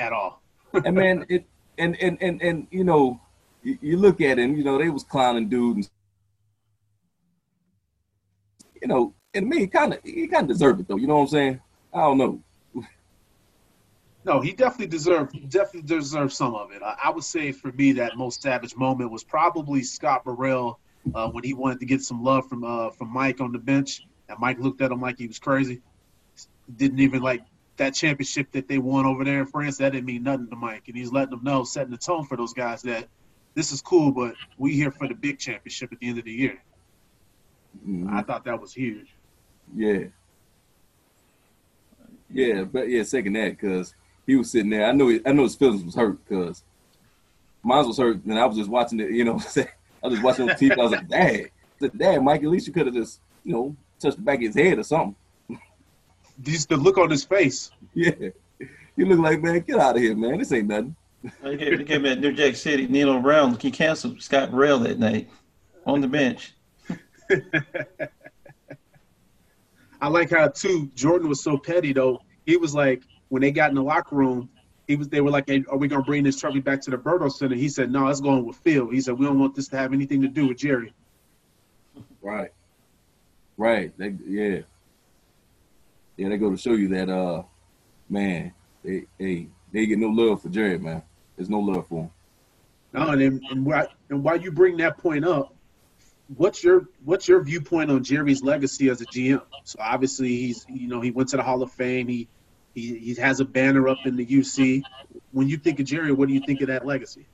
At 0.00 0.14
all. 0.14 0.42
and 0.72 0.96
man, 0.96 1.26
it 1.28 1.44
and 1.76 1.94
and 2.00 2.16
and 2.22 2.40
and 2.40 2.66
you 2.70 2.84
know, 2.84 3.20
you, 3.62 3.78
you 3.82 3.96
look 3.98 4.22
at 4.22 4.38
him, 4.38 4.56
you 4.56 4.64
know, 4.64 4.78
they 4.78 4.88
was 4.88 5.04
clowning 5.04 5.50
dude 5.50 5.76
and 5.76 5.90
you 8.80 8.88
know, 8.88 9.14
and 9.34 9.46
me, 9.46 9.66
kind 9.66 9.92
of 9.92 10.00
he 10.02 10.26
kind 10.26 10.44
of 10.44 10.48
deserved 10.48 10.80
it 10.80 10.88
though. 10.88 10.96
You 10.96 11.06
know 11.06 11.16
what 11.16 11.22
I'm 11.22 11.28
saying? 11.28 11.60
I 11.92 12.00
don't 12.00 12.18
know. 12.18 12.42
No, 14.22 14.42
he 14.42 14.52
definitely 14.52 14.88
deserved 14.88 15.32
definitely 15.48 15.88
deserved 15.88 16.34
some 16.34 16.54
of 16.54 16.72
it. 16.72 16.82
I, 16.82 16.94
I, 17.04 17.10
would 17.10 17.24
say 17.24 17.52
for 17.52 17.72
me 17.72 17.92
that 17.92 18.18
most 18.18 18.42
savage 18.42 18.76
moment 18.76 19.10
was 19.10 19.24
probably 19.24 19.82
Scott 19.82 20.24
Burrell 20.24 20.78
uh, 21.14 21.30
when 21.30 21.42
he 21.42 21.54
wanted 21.54 21.80
to 21.80 21.86
get 21.86 22.02
some 22.02 22.22
love 22.22 22.46
from 22.46 22.62
uh, 22.62 22.90
from 22.90 23.10
Mike 23.10 23.40
on 23.40 23.50
the 23.50 23.58
bench, 23.58 24.06
and 24.28 24.38
Mike 24.38 24.58
looked 24.58 24.82
at 24.82 24.92
him 24.92 25.00
like 25.00 25.16
he 25.16 25.26
was 25.26 25.38
crazy. 25.38 25.80
Didn't 26.76 27.00
even 27.00 27.22
like 27.22 27.42
that 27.80 27.94
championship 27.94 28.52
that 28.52 28.68
they 28.68 28.76
won 28.76 29.06
over 29.06 29.24
there 29.24 29.40
in 29.40 29.46
France. 29.46 29.78
That 29.78 29.92
didn't 29.92 30.04
mean 30.04 30.22
nothing 30.22 30.48
to 30.50 30.56
Mike, 30.56 30.84
and 30.88 30.96
he's 30.96 31.10
letting 31.10 31.30
them 31.30 31.42
know, 31.42 31.64
setting 31.64 31.90
the 31.90 31.96
tone 31.96 32.26
for 32.26 32.36
those 32.36 32.52
guys 32.52 32.82
that 32.82 33.08
this 33.54 33.72
is 33.72 33.80
cool, 33.80 34.12
but 34.12 34.34
we 34.58 34.74
here 34.74 34.90
for 34.90 35.08
the 35.08 35.14
big 35.14 35.38
championship 35.38 35.90
at 35.90 35.98
the 35.98 36.08
end 36.08 36.18
of 36.18 36.24
the 36.24 36.32
year. 36.32 36.62
Mm-hmm. 37.78 38.14
I 38.14 38.22
thought 38.22 38.44
that 38.44 38.60
was 38.60 38.74
huge. 38.74 39.14
Yeah. 39.74 40.04
Yeah, 42.30 42.64
but 42.64 42.90
yeah, 42.90 43.02
second 43.02 43.32
that 43.32 43.58
because 43.58 43.94
he 44.26 44.36
was 44.36 44.50
sitting 44.50 44.70
there. 44.70 44.84
I 44.84 44.92
know, 44.92 45.18
I 45.24 45.32
know 45.32 45.44
his 45.44 45.56
feelings 45.56 45.82
was 45.82 45.94
hurt 45.94 46.22
because 46.28 46.62
mine 47.62 47.86
was 47.86 47.96
hurt, 47.96 48.22
and 48.24 48.38
I 48.38 48.44
was 48.44 48.58
just 48.58 48.68
watching 48.68 49.00
it. 49.00 49.10
You 49.10 49.24
know, 49.24 49.32
I 49.56 50.06
was 50.06 50.12
just 50.12 50.22
watching 50.22 50.50
on 50.50 50.56
TV. 50.56 50.72
I 50.72 50.76
was 50.76 50.92
like, 50.92 51.08
Dad, 51.08 51.50
Dad, 51.96 52.22
Mike, 52.22 52.42
at 52.42 52.50
least 52.50 52.66
you 52.66 52.74
could 52.74 52.86
have 52.86 52.94
just, 52.94 53.20
you 53.42 53.54
know, 53.54 53.74
touched 53.98 54.18
the 54.18 54.22
back 54.22 54.36
of 54.36 54.42
his 54.42 54.54
head 54.54 54.78
or 54.78 54.82
something. 54.82 55.16
Just 56.42 56.68
the 56.68 56.76
look 56.76 56.98
on 56.98 57.10
his 57.10 57.24
face. 57.24 57.70
Yeah. 57.94 58.12
you 58.96 59.06
look 59.06 59.18
like 59.18 59.42
man, 59.42 59.58
get 59.60 59.80
out 59.80 59.96
of 59.96 60.02
here, 60.02 60.14
man. 60.14 60.38
This 60.38 60.52
ain't 60.52 60.68
nothing. 60.68 60.94
They 61.42 61.56
came, 61.56 61.76
they 61.78 61.84
came 61.84 62.06
at 62.06 62.20
New 62.20 62.32
Jack 62.32 62.54
City. 62.54 62.86
Nino 62.86 63.20
Brown 63.20 63.58
he 63.58 63.70
canceled 63.70 64.22
Scott 64.22 64.50
Burrell 64.50 64.78
that 64.80 64.98
night 64.98 65.28
on 65.86 66.00
the 66.00 66.08
bench. 66.08 66.54
I 70.00 70.08
like 70.08 70.30
how 70.30 70.48
too 70.48 70.90
Jordan 70.94 71.28
was 71.28 71.42
so 71.42 71.58
petty 71.58 71.92
though. 71.92 72.20
He 72.46 72.56
was 72.56 72.74
like 72.74 73.02
when 73.28 73.42
they 73.42 73.50
got 73.50 73.70
in 73.70 73.74
the 73.76 73.82
locker 73.82 74.16
room, 74.16 74.48
he 74.86 74.96
was 74.96 75.08
they 75.08 75.20
were 75.20 75.30
like, 75.30 75.48
hey, 75.48 75.64
"Are 75.70 75.76
we 75.78 75.88
gonna 75.88 76.02
bring 76.02 76.24
this 76.24 76.38
trophy 76.38 76.60
back 76.60 76.80
to 76.82 76.90
the 76.90 76.98
Berto 76.98 77.30
Center?" 77.30 77.54
He 77.54 77.68
said, 77.68 77.90
"No, 77.90 78.08
it's 78.08 78.20
going 78.20 78.44
with 78.44 78.56
Phil." 78.56 78.88
He 78.88 79.00
said, 79.00 79.18
"We 79.18 79.26
don't 79.26 79.38
want 79.38 79.54
this 79.54 79.68
to 79.68 79.76
have 79.76 79.92
anything 79.92 80.20
to 80.22 80.28
do 80.28 80.48
with 80.48 80.58
Jerry." 80.58 80.92
Right. 82.22 82.50
Right. 83.56 83.96
They, 83.98 84.14
yeah. 84.26 84.60
Yeah, 86.20 86.28
they 86.28 86.36
go 86.36 86.50
to 86.50 86.56
show 86.58 86.74
you 86.74 86.88
that 86.88 87.08
uh 87.08 87.44
man, 88.10 88.52
they 88.84 89.06
they 89.18 89.48
they 89.72 89.86
get 89.86 89.98
no 89.98 90.08
love 90.08 90.42
for 90.42 90.50
Jerry, 90.50 90.78
man. 90.78 91.02
There's 91.34 91.48
no 91.48 91.60
love 91.60 91.86
for 91.86 92.02
him. 92.02 92.10
No, 92.92 93.08
and 93.08 93.20
then, 93.22 93.40
and 93.50 93.64
why 93.64 93.86
and 94.10 94.22
why 94.22 94.34
you 94.34 94.52
bring 94.52 94.76
that 94.76 94.98
point 94.98 95.24
up, 95.24 95.54
what's 96.36 96.62
your 96.62 96.88
what's 97.06 97.26
your 97.26 97.42
viewpoint 97.42 97.90
on 97.90 98.04
Jerry's 98.04 98.42
legacy 98.42 98.90
as 98.90 99.00
a 99.00 99.06
GM? 99.06 99.40
So 99.64 99.78
obviously 99.80 100.28
he's 100.28 100.66
you 100.68 100.88
know 100.88 101.00
he 101.00 101.10
went 101.10 101.30
to 101.30 101.38
the 101.38 101.42
Hall 101.42 101.62
of 101.62 101.72
Fame. 101.72 102.06
He 102.06 102.28
he 102.74 102.98
he 102.98 103.14
has 103.14 103.40
a 103.40 103.46
banner 103.46 103.88
up 103.88 104.04
in 104.04 104.14
the 104.14 104.26
UC. 104.26 104.82
When 105.32 105.48
you 105.48 105.56
think 105.56 105.80
of 105.80 105.86
Jerry, 105.86 106.12
what 106.12 106.28
do 106.28 106.34
you 106.34 106.42
think 106.44 106.60
of 106.60 106.66
that 106.66 106.84
legacy? 106.84 107.26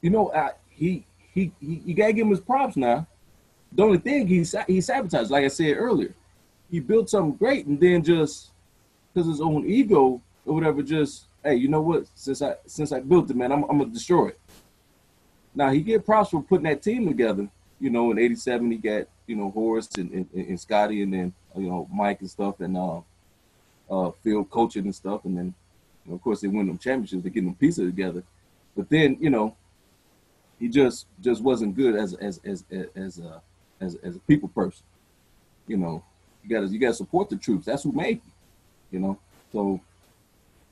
You 0.00 0.10
know, 0.10 0.32
I, 0.32 0.50
he, 0.68 1.06
he 1.32 1.52
he 1.60 1.80
you 1.84 1.94
gotta 1.94 2.12
give 2.12 2.26
him 2.26 2.30
his 2.30 2.40
props 2.40 2.76
now. 2.76 3.06
The 3.70 3.84
only 3.84 3.98
thing 3.98 4.26
he 4.26 4.44
he 4.66 4.80
sabotaged, 4.80 5.30
like 5.30 5.44
I 5.44 5.48
said 5.48 5.76
earlier, 5.76 6.12
he 6.70 6.80
built 6.80 7.10
something 7.10 7.36
great 7.36 7.66
and 7.66 7.80
then 7.80 8.02
just 8.02 8.50
because 9.12 9.28
his 9.28 9.40
own 9.40 9.66
ego 9.66 10.20
or 10.46 10.54
whatever, 10.54 10.82
just 10.82 11.26
hey, 11.42 11.54
you 11.56 11.68
know 11.68 11.80
what? 11.80 12.04
Since 12.14 12.42
I 12.42 12.54
since 12.66 12.92
I 12.92 13.00
built 13.00 13.30
it, 13.30 13.36
man, 13.36 13.52
I'm 13.52 13.64
I'm 13.64 13.78
gonna 13.78 13.90
destroy 13.90 14.28
it. 14.28 14.40
Now 15.54 15.70
he 15.70 15.80
get 15.80 16.04
props 16.04 16.30
for 16.30 16.42
putting 16.42 16.64
that 16.64 16.82
team 16.82 17.06
together. 17.06 17.48
You 17.80 17.90
know, 17.90 18.10
in 18.10 18.18
'87 18.18 18.70
he 18.70 18.78
got 18.78 19.06
you 19.26 19.36
know 19.36 19.50
Horace 19.50 19.88
and, 19.96 20.10
and, 20.12 20.28
and 20.34 20.60
Scotty 20.60 21.02
and 21.02 21.12
then 21.12 21.32
you 21.56 21.68
know 21.68 21.88
Mike 21.92 22.20
and 22.20 22.30
stuff 22.30 22.60
and 22.60 22.76
uh, 22.76 23.00
uh, 23.90 24.10
Phil 24.22 24.44
coaching 24.44 24.84
and 24.84 24.94
stuff, 24.94 25.24
and 25.24 25.36
then 25.36 25.54
you 26.04 26.10
know, 26.10 26.16
of 26.16 26.22
course 26.22 26.40
they 26.40 26.48
win 26.48 26.66
them 26.66 26.78
championships, 26.78 27.22
they 27.22 27.30
get 27.30 27.44
them 27.44 27.54
pieces 27.54 27.88
together. 27.88 28.22
But 28.76 28.88
then 28.88 29.16
you 29.20 29.30
know 29.30 29.56
he 30.58 30.68
just 30.68 31.06
just 31.20 31.42
wasn't 31.42 31.76
good 31.76 31.96
as 31.96 32.14
as 32.14 32.40
as 32.44 32.64
as 32.94 33.18
a 33.18 33.42
as, 33.80 33.96
as 33.96 34.16
a 34.16 34.20
people 34.20 34.48
person. 34.48 34.84
You 35.66 35.78
know, 35.78 36.04
you 36.42 36.50
gotta 36.50 36.66
you 36.66 36.78
gotta 36.78 36.94
support 36.94 37.28
the 37.28 37.36
troops. 37.36 37.66
That's 37.66 37.82
who 37.82 37.92
made 37.92 38.20
you. 38.24 38.32
You 38.92 38.98
know, 38.98 39.18
so 39.52 39.80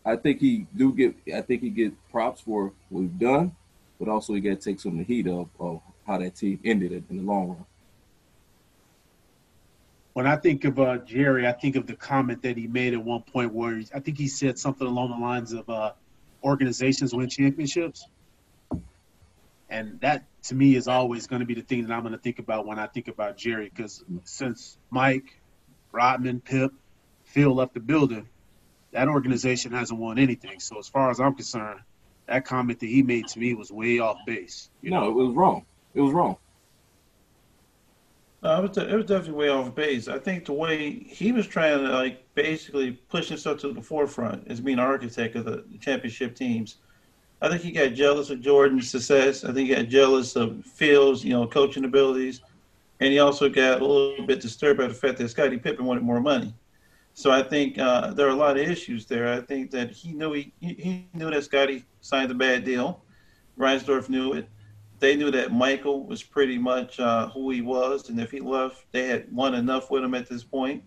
I 0.04 0.16
think 0.16 0.40
he 0.40 0.66
do 0.74 0.92
get 0.92 1.14
I 1.34 1.42
think 1.42 1.62
he 1.62 1.70
get 1.70 1.92
props 2.10 2.40
for 2.40 2.72
what 2.88 3.00
we've 3.02 3.18
done, 3.18 3.54
but 3.98 4.08
also 4.08 4.34
he 4.34 4.40
got 4.40 4.50
to 4.50 4.56
take 4.56 4.80
some 4.80 4.92
of 4.92 4.98
the 4.98 5.04
heat 5.04 5.26
of, 5.26 5.48
of 5.60 5.82
how 6.06 6.18
that 6.18 6.34
team 6.36 6.58
ended 6.64 6.92
it 6.92 7.04
in 7.10 7.18
the 7.18 7.22
long 7.22 7.48
run. 7.48 7.64
When 10.14 10.26
I 10.26 10.36
think 10.36 10.64
of 10.64 10.80
uh, 10.80 10.98
Jerry, 10.98 11.46
I 11.46 11.52
think 11.52 11.76
of 11.76 11.86
the 11.86 11.94
comment 11.94 12.42
that 12.42 12.56
he 12.56 12.66
made 12.66 12.94
at 12.94 13.04
one 13.04 13.22
point 13.22 13.52
where 13.52 13.76
he, 13.76 13.86
I 13.94 14.00
think 14.00 14.18
he 14.18 14.26
said 14.26 14.58
something 14.58 14.86
along 14.86 15.10
the 15.10 15.24
lines 15.24 15.52
of 15.52 15.68
uh, 15.68 15.92
organizations 16.42 17.14
win 17.14 17.28
championships. 17.28 18.08
And 19.70 20.00
that 20.00 20.24
to 20.44 20.54
me 20.54 20.74
is 20.74 20.88
always 20.88 21.26
going 21.26 21.40
to 21.40 21.46
be 21.46 21.54
the 21.54 21.62
thing 21.62 21.86
that 21.86 21.92
I'm 21.92 22.00
going 22.00 22.12
to 22.12 22.18
think 22.18 22.38
about 22.38 22.66
when 22.66 22.78
I 22.78 22.86
think 22.86 23.08
about 23.08 23.36
Jerry 23.36 23.68
because 23.68 24.02
since 24.24 24.78
Mike, 24.90 25.38
Rodman, 25.92 26.40
Pip, 26.40 26.72
Phil 27.24 27.54
left 27.54 27.74
the 27.74 27.80
building, 27.80 28.28
that 28.92 29.08
organization 29.08 29.72
hasn't 29.72 29.98
won 29.98 30.18
anything. 30.18 30.60
So 30.60 30.78
as 30.78 30.88
far 30.88 31.10
as 31.10 31.20
I'm 31.20 31.34
concerned, 31.34 31.80
that 32.26 32.44
comment 32.44 32.80
that 32.80 32.86
he 32.86 33.02
made 33.02 33.28
to 33.28 33.38
me 33.38 33.54
was 33.54 33.70
way 33.70 33.98
off 33.98 34.18
base. 34.26 34.70
You 34.82 34.90
no, 34.90 35.00
know? 35.00 35.08
it 35.08 35.14
was 35.14 35.34
wrong. 35.34 35.64
It 35.94 36.00
was 36.00 36.12
wrong. 36.12 36.36
No, 38.42 38.64
it 38.64 38.68
was, 38.68 38.78
it 38.78 38.94
was 38.94 39.06
definitely 39.06 39.32
way 39.32 39.48
off 39.48 39.74
base. 39.74 40.06
I 40.08 40.18
think 40.18 40.44
the 40.44 40.52
way 40.52 40.92
he 40.92 41.32
was 41.32 41.46
trying 41.46 41.78
to 41.78 41.92
like 41.92 42.22
basically 42.34 42.92
push 42.92 43.28
himself 43.28 43.58
to 43.60 43.72
the 43.72 43.82
forefront 43.82 44.46
as 44.48 44.60
being 44.60 44.78
an 44.78 44.84
architect 44.84 45.34
of 45.36 45.44
the 45.44 45.64
championship 45.80 46.36
teams. 46.36 46.76
I 47.40 47.48
think 47.48 47.62
he 47.62 47.72
got 47.72 47.94
jealous 47.94 48.30
of 48.30 48.40
Jordan's 48.40 48.90
success. 48.90 49.44
I 49.44 49.52
think 49.52 49.68
he 49.68 49.74
got 49.74 49.88
jealous 49.88 50.36
of 50.36 50.64
Phil's, 50.64 51.24
you 51.24 51.32
know, 51.32 51.46
coaching 51.46 51.84
abilities, 51.84 52.40
and 53.00 53.12
he 53.12 53.18
also 53.18 53.48
got 53.48 53.80
a 53.80 53.84
little 53.84 54.26
bit 54.26 54.40
disturbed 54.40 54.78
by 54.78 54.86
the 54.86 54.94
fact 54.94 55.18
that 55.18 55.28
Scottie 55.28 55.58
Pippen 55.58 55.84
wanted 55.84 56.02
more 56.02 56.20
money. 56.20 56.54
So 57.14 57.30
I 57.30 57.42
think 57.42 57.78
uh, 57.78 58.12
there 58.12 58.26
are 58.26 58.30
a 58.30 58.34
lot 58.34 58.56
of 58.56 58.68
issues 58.68 59.06
there. 59.06 59.32
I 59.32 59.40
think 59.40 59.70
that 59.72 59.90
he 59.90 60.12
knew 60.12 60.32
he, 60.32 60.52
he 60.60 61.08
knew 61.14 61.30
that 61.30 61.44
Scotty 61.44 61.84
signed 62.00 62.30
a 62.30 62.34
bad 62.34 62.64
deal. 62.64 63.02
Reinsdorf 63.58 64.08
knew 64.08 64.34
it. 64.34 64.48
They 65.00 65.16
knew 65.16 65.30
that 65.30 65.52
Michael 65.52 66.06
was 66.06 66.22
pretty 66.22 66.58
much 66.58 66.98
uh, 66.98 67.28
who 67.30 67.50
he 67.50 67.60
was, 67.60 68.08
and 68.08 68.20
if 68.20 68.30
he 68.30 68.40
left, 68.40 68.86
they 68.92 69.06
had 69.06 69.32
won 69.32 69.54
enough 69.54 69.90
with 69.90 70.02
him 70.02 70.14
at 70.14 70.28
this 70.28 70.42
point. 70.42 70.82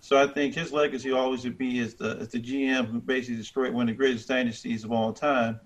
So 0.00 0.20
I 0.20 0.26
think 0.26 0.54
his 0.54 0.72
legacy 0.72 1.12
always 1.12 1.44
would 1.44 1.58
be 1.58 1.80
as 1.80 1.94
the 1.94 2.16
as 2.20 2.28
the 2.28 2.40
GM 2.40 2.86
who 2.86 3.00
basically 3.00 3.36
destroyed 3.36 3.72
one 3.72 3.88
of 3.88 3.94
the 3.94 3.98
greatest 3.98 4.28
dynasties 4.28 4.84
of 4.84 4.92
all 4.92 5.12
time. 5.12 5.58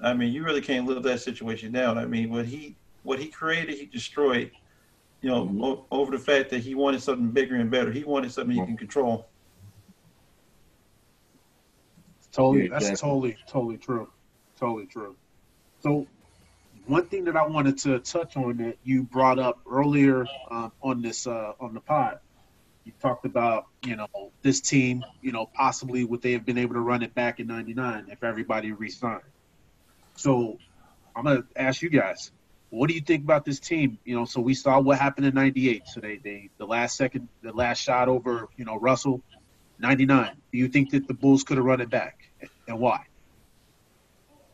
I 0.00 0.14
mean, 0.14 0.32
you 0.32 0.44
really 0.44 0.60
can't 0.60 0.86
live 0.86 1.02
that 1.02 1.20
situation 1.20 1.72
down. 1.72 1.98
I 1.98 2.06
mean, 2.06 2.30
what 2.30 2.46
he 2.46 2.76
what 3.02 3.18
he 3.18 3.28
created, 3.28 3.76
he 3.76 3.86
destroyed. 3.86 4.50
You 5.22 5.30
know, 5.30 5.44
mm-hmm. 5.46 5.64
o- 5.64 5.86
over 5.90 6.16
the 6.16 6.22
fact 6.22 6.50
that 6.50 6.60
he 6.60 6.74
wanted 6.74 7.02
something 7.02 7.30
bigger 7.30 7.56
and 7.56 7.70
better. 7.70 7.90
He 7.90 8.04
wanted 8.04 8.32
something 8.32 8.56
he 8.56 8.64
can 8.64 8.76
control. 8.76 9.26
Totally, 12.36 12.64
yeah, 12.64 12.78
that's 12.78 13.00
totally, 13.00 13.36
totally 13.48 13.78
true. 13.78 14.10
Totally 14.58 14.84
true. 14.84 15.16
So, 15.82 16.06
one 16.86 17.06
thing 17.06 17.24
that 17.24 17.36
I 17.36 17.46
wanted 17.46 17.78
to 17.78 17.98
touch 17.98 18.36
on 18.36 18.58
that 18.58 18.76
you 18.84 19.04
brought 19.04 19.38
up 19.38 19.60
earlier 19.70 20.26
um, 20.50 20.70
on 20.82 21.00
this 21.00 21.26
uh, 21.26 21.52
on 21.58 21.72
the 21.72 21.80
pod, 21.80 22.18
you 22.84 22.92
talked 23.00 23.24
about 23.24 23.68
you 23.82 23.96
know 23.96 24.08
this 24.42 24.60
team, 24.60 25.02
you 25.22 25.32
know 25.32 25.46
possibly 25.46 26.04
would 26.04 26.20
they 26.20 26.32
have 26.32 26.44
been 26.44 26.58
able 26.58 26.74
to 26.74 26.80
run 26.80 27.02
it 27.02 27.14
back 27.14 27.40
in 27.40 27.46
'99 27.46 28.08
if 28.10 28.22
everybody 28.22 28.72
resigned. 28.72 29.22
So, 30.16 30.58
I'm 31.14 31.24
gonna 31.24 31.44
ask 31.56 31.80
you 31.80 31.88
guys, 31.88 32.32
what 32.76 32.88
do 32.88 32.94
you 32.94 33.00
think 33.00 33.24
about 33.24 33.44
this 33.44 33.58
team? 33.58 33.98
You 34.04 34.16
know, 34.16 34.24
so 34.26 34.40
we 34.40 34.52
saw 34.52 34.78
what 34.80 34.98
happened 34.98 35.26
in 35.26 35.34
'98. 35.34 35.82
So 35.86 36.00
they 36.00 36.16
they 36.16 36.50
the 36.58 36.66
last 36.66 36.96
second, 36.96 37.28
the 37.42 37.52
last 37.52 37.80
shot 37.82 38.08
over, 38.08 38.48
you 38.56 38.64
know, 38.64 38.78
Russell, 38.78 39.22
'99. 39.78 40.36
Do 40.52 40.58
you 40.58 40.68
think 40.68 40.90
that 40.90 41.08
the 41.08 41.14
Bulls 41.14 41.42
could 41.42 41.56
have 41.56 41.64
run 41.64 41.80
it 41.80 41.88
back, 41.88 42.28
and 42.68 42.78
why? 42.78 43.06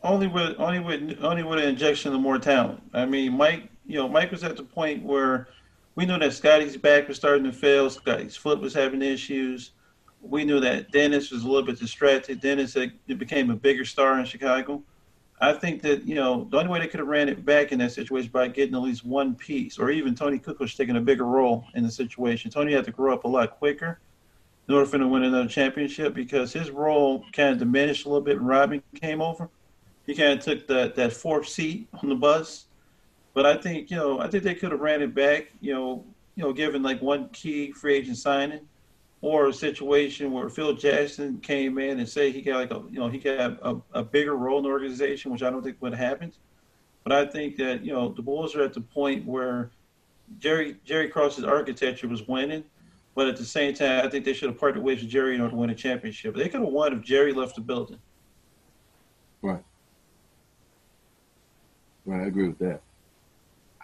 Only 0.05 0.29
with 0.29 0.55
only 0.59 0.79
with 0.79 1.19
only 1.23 1.43
with 1.43 1.59
an 1.59 1.69
injection 1.69 2.15
of 2.15 2.21
more 2.21 2.39
talent. 2.39 2.81
I 2.95 3.07
mean, 3.07 3.37
Mike, 3.37 3.69
you 3.87 3.97
know, 3.97 4.09
Mike 4.09 4.31
was 4.31 4.45
at 4.45 4.57
the 4.57 4.63
point 4.63 5.03
where 5.03 5.49
we 5.97 6.07
knew 6.07 6.19
that 6.19 6.33
Scotty's 6.33 6.77
back 6.77 7.09
was 7.09 7.17
starting 7.17 7.45
to 7.45 7.53
fail. 7.53 7.91
Scotty's 7.91 8.37
foot 8.37 8.61
was 8.61 8.73
having 8.73 9.03
issues. 9.03 9.73
We 10.21 10.45
knew 10.45 10.61
that 10.61 10.93
Dennis 10.93 11.33
was 11.33 11.43
a 11.43 11.47
little 11.49 11.67
bit 11.67 11.81
distracted. 11.81 12.41
Dennis 12.41 12.75
had, 12.75 12.93
became 13.19 13.51
a 13.51 13.57
bigger 13.57 13.85
star 13.85 14.21
in 14.21 14.25
Chicago. 14.25 14.85
I 15.43 15.53
think 15.53 15.83
that 15.83 16.07
you 16.07 16.15
know 16.15 16.47
the 16.51 16.59
only 16.59 16.71
way 16.71 16.79
they 16.79 16.87
could 16.87 17.01
have 17.01 17.09
ran 17.09 17.29
it 17.29 17.45
back 17.45 17.73
in 17.73 17.79
that 17.81 17.93
situation 17.93 18.31
by 18.31 18.49
getting 18.49 18.75
at 18.75 18.81
least 18.81 19.05
one 19.05 19.35
piece, 19.35 19.79
or 19.79 19.91
even 19.91 20.15
Toni 20.15 20.39
Kukoc 20.39 20.75
taking 20.77 20.97
a 20.97 21.01
bigger 21.01 21.27
role 21.27 21.65
in 21.75 21.83
the 21.83 21.91
situation. 21.91 22.51
Toni 22.51 22.73
had 22.73 22.85
to 22.85 22.93
grow 22.93 23.13
up 23.13 23.25
a 23.25 23.29
lot 23.29 23.51
quicker 23.51 24.01
in 24.69 24.75
order 24.75 24.87
for 24.87 24.97
him 24.97 25.03
to 25.03 25.09
win 25.09 25.25
another 25.25 25.49
championship 25.49 26.15
because 26.15 26.53
his 26.53 26.71
role 26.71 27.25
kind 27.33 27.51
of 27.51 27.59
diminished 27.59 28.07
a 28.07 28.09
little 28.09 28.23
bit 28.25 28.39
when 28.39 28.47
Robin 28.47 28.83
came 28.95 29.21
over 29.21 29.51
he 30.07 30.15
kind 30.15 30.39
of 30.39 30.45
took 30.45 30.67
that 30.67 30.95
that 30.97 31.13
fourth 31.13 31.49
seat 31.49 31.89
on 32.03 32.09
the 32.09 32.15
bus. 32.15 32.67
But 33.35 33.47
I 33.47 33.57
think 33.57 33.91
you 33.91 33.97
know 33.97 34.21
I 34.21 34.29
think 34.29 34.45
they 34.45 34.55
could 34.55 34.73
have 34.73 34.81
ran 34.81 35.03
it 35.03 35.15
back. 35.15 35.53
You 35.61 35.75
know, 35.75 36.05
you 36.37 36.45
know, 36.45 36.53
given 36.53 36.83
like 36.83 37.01
one 37.01 37.29
key 37.31 37.73
free 37.73 37.97
agent 37.97 38.19
signing, 38.19 38.61
or 39.23 39.47
a 39.47 39.53
situation 39.53 40.33
where 40.33 40.49
Phil 40.49 40.75
Jackson 40.75 41.39
came 41.39 41.79
in 41.79 42.01
and 42.01 42.09
say 42.09 42.31
he 42.33 42.43
got 42.43 42.57
like 42.57 42.71
a 42.73 42.83
you 42.91 42.99
know 42.99 43.09
he 43.09 43.19
got 43.19 43.59
a, 43.63 43.81
a 43.95 44.03
bigger 44.03 44.37
role 44.37 44.59
in 44.59 44.65
the 44.65 44.69
organization, 44.69 45.31
which 45.31 45.43
I 45.43 45.49
don't 45.49 45.63
think 45.63 45.81
would 45.81 45.95
have 45.95 46.07
happened. 46.07 46.37
But 47.05 47.13
I 47.13 47.25
think 47.27 47.57
that 47.57 47.85
you 47.85 47.93
know 47.93 48.13
the 48.13 48.23
Bulls 48.23 48.55
are 48.55 48.63
at 48.63 48.75
the 48.75 48.81
point 48.81 49.25
where 49.25 49.71
Jerry 50.39 50.77
Jerry 50.85 51.09
Krause's 51.09 51.45
architecture 51.45 52.09
was 52.09 52.27
winning, 52.27 52.65
but 53.15 53.29
at 53.29 53.37
the 53.37 53.45
same 53.45 53.75
time, 53.75 54.05
I 54.05 54.11
think 54.11 54.25
they 54.25 54.33
should 54.33 54.51
have 54.51 54.59
parted 54.59 54.83
ways 54.83 55.01
with 55.01 55.11
Jerry 55.11 55.37
in 55.37 55.41
order 55.41 55.53
to 55.53 55.57
win 55.57 55.71
a 55.71 55.75
championship. 55.75 56.35
They 56.35 56.49
could 56.49 56.61
have 56.61 56.69
won 56.69 56.93
if 56.93 57.03
Jerry 57.03 57.33
left 57.33 57.55
the 57.55 57.61
building. 57.61 57.99
Right. 59.41 59.63
Right, 62.05 62.25
I 62.25 62.27
agree 62.27 62.49
with 62.49 62.59
that. 62.59 62.83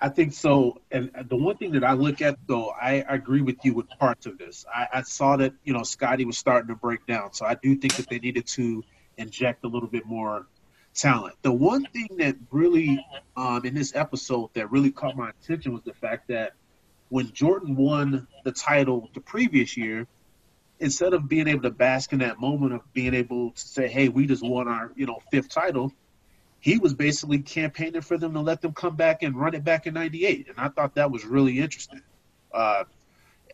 I 0.00 0.08
think 0.08 0.32
so. 0.32 0.80
And 0.90 1.10
the 1.28 1.36
one 1.36 1.56
thing 1.56 1.72
that 1.72 1.84
I 1.84 1.92
look 1.92 2.22
at, 2.22 2.38
though, 2.46 2.70
I, 2.70 3.04
agree 3.08 3.42
with 3.42 3.56
you 3.64 3.74
with 3.74 3.88
parts 3.98 4.26
of 4.26 4.38
this. 4.38 4.64
I, 4.72 4.86
I, 4.94 5.02
saw 5.02 5.36
that 5.36 5.54
you 5.64 5.72
know 5.72 5.82
Scotty 5.82 6.24
was 6.24 6.38
starting 6.38 6.68
to 6.68 6.76
break 6.76 7.04
down, 7.06 7.32
so 7.32 7.44
I 7.44 7.54
do 7.54 7.74
think 7.76 7.94
that 7.96 8.08
they 8.08 8.18
needed 8.18 8.46
to 8.48 8.84
inject 9.16 9.64
a 9.64 9.68
little 9.68 9.88
bit 9.88 10.06
more 10.06 10.46
talent. 10.94 11.34
The 11.42 11.52
one 11.52 11.84
thing 11.86 12.08
that 12.18 12.36
really, 12.50 13.04
um, 13.36 13.64
in 13.64 13.74
this 13.74 13.94
episode, 13.94 14.50
that 14.54 14.70
really 14.70 14.92
caught 14.92 15.16
my 15.16 15.30
attention 15.30 15.72
was 15.72 15.82
the 15.82 15.94
fact 15.94 16.28
that 16.28 16.52
when 17.08 17.32
Jordan 17.32 17.74
won 17.74 18.28
the 18.44 18.52
title 18.52 19.10
the 19.14 19.20
previous 19.20 19.76
year, 19.76 20.06
instead 20.78 21.12
of 21.12 21.28
being 21.28 21.48
able 21.48 21.62
to 21.62 21.70
bask 21.70 22.12
in 22.12 22.20
that 22.20 22.38
moment 22.38 22.72
of 22.72 22.92
being 22.92 23.14
able 23.14 23.50
to 23.50 23.60
say, 23.60 23.88
"Hey, 23.88 24.08
we 24.08 24.26
just 24.26 24.44
won 24.44 24.68
our 24.68 24.92
you 24.94 25.06
know 25.06 25.20
fifth 25.32 25.48
title," 25.48 25.92
he 26.60 26.78
was 26.78 26.94
basically 26.94 27.38
campaigning 27.38 28.00
for 28.00 28.18
them 28.18 28.32
to 28.34 28.40
let 28.40 28.60
them 28.60 28.72
come 28.72 28.96
back 28.96 29.22
and 29.22 29.36
run 29.36 29.54
it 29.54 29.64
back 29.64 29.86
in 29.86 29.94
'98, 29.94 30.48
and 30.48 30.58
I 30.58 30.68
thought 30.68 30.94
that 30.94 31.10
was 31.10 31.24
really 31.24 31.58
interesting. 31.60 32.02
Uh, 32.52 32.84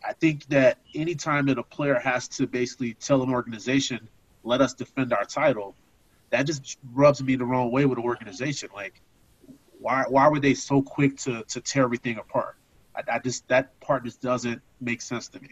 I 0.03 0.13
think 0.13 0.45
that 0.47 0.79
anytime 0.93 1.45
that 1.47 1.57
a 1.57 1.63
player 1.63 1.95
has 1.95 2.27
to 2.29 2.47
basically 2.47 2.93
tell 2.95 3.21
an 3.23 3.29
organization, 3.29 4.07
"Let 4.43 4.61
us 4.61 4.73
defend 4.73 5.13
our 5.13 5.25
title," 5.25 5.75
that 6.31 6.43
just 6.43 6.77
rubs 6.93 7.21
me 7.23 7.35
the 7.35 7.45
wrong 7.45 7.71
way 7.71 7.85
with 7.85 7.99
an 7.99 8.03
organization. 8.03 8.69
Like, 8.73 9.01
why 9.79 10.05
why 10.07 10.27
were 10.27 10.39
they 10.39 10.53
so 10.53 10.81
quick 10.81 11.17
to 11.19 11.43
to 11.43 11.61
tear 11.61 11.83
everything 11.83 12.17
apart? 12.17 12.55
I, 12.95 13.15
I 13.15 13.19
just 13.19 13.47
that 13.49 13.79
part 13.79 14.03
just 14.03 14.21
doesn't 14.21 14.61
make 14.81 15.01
sense 15.01 15.27
to 15.29 15.39
me. 15.39 15.49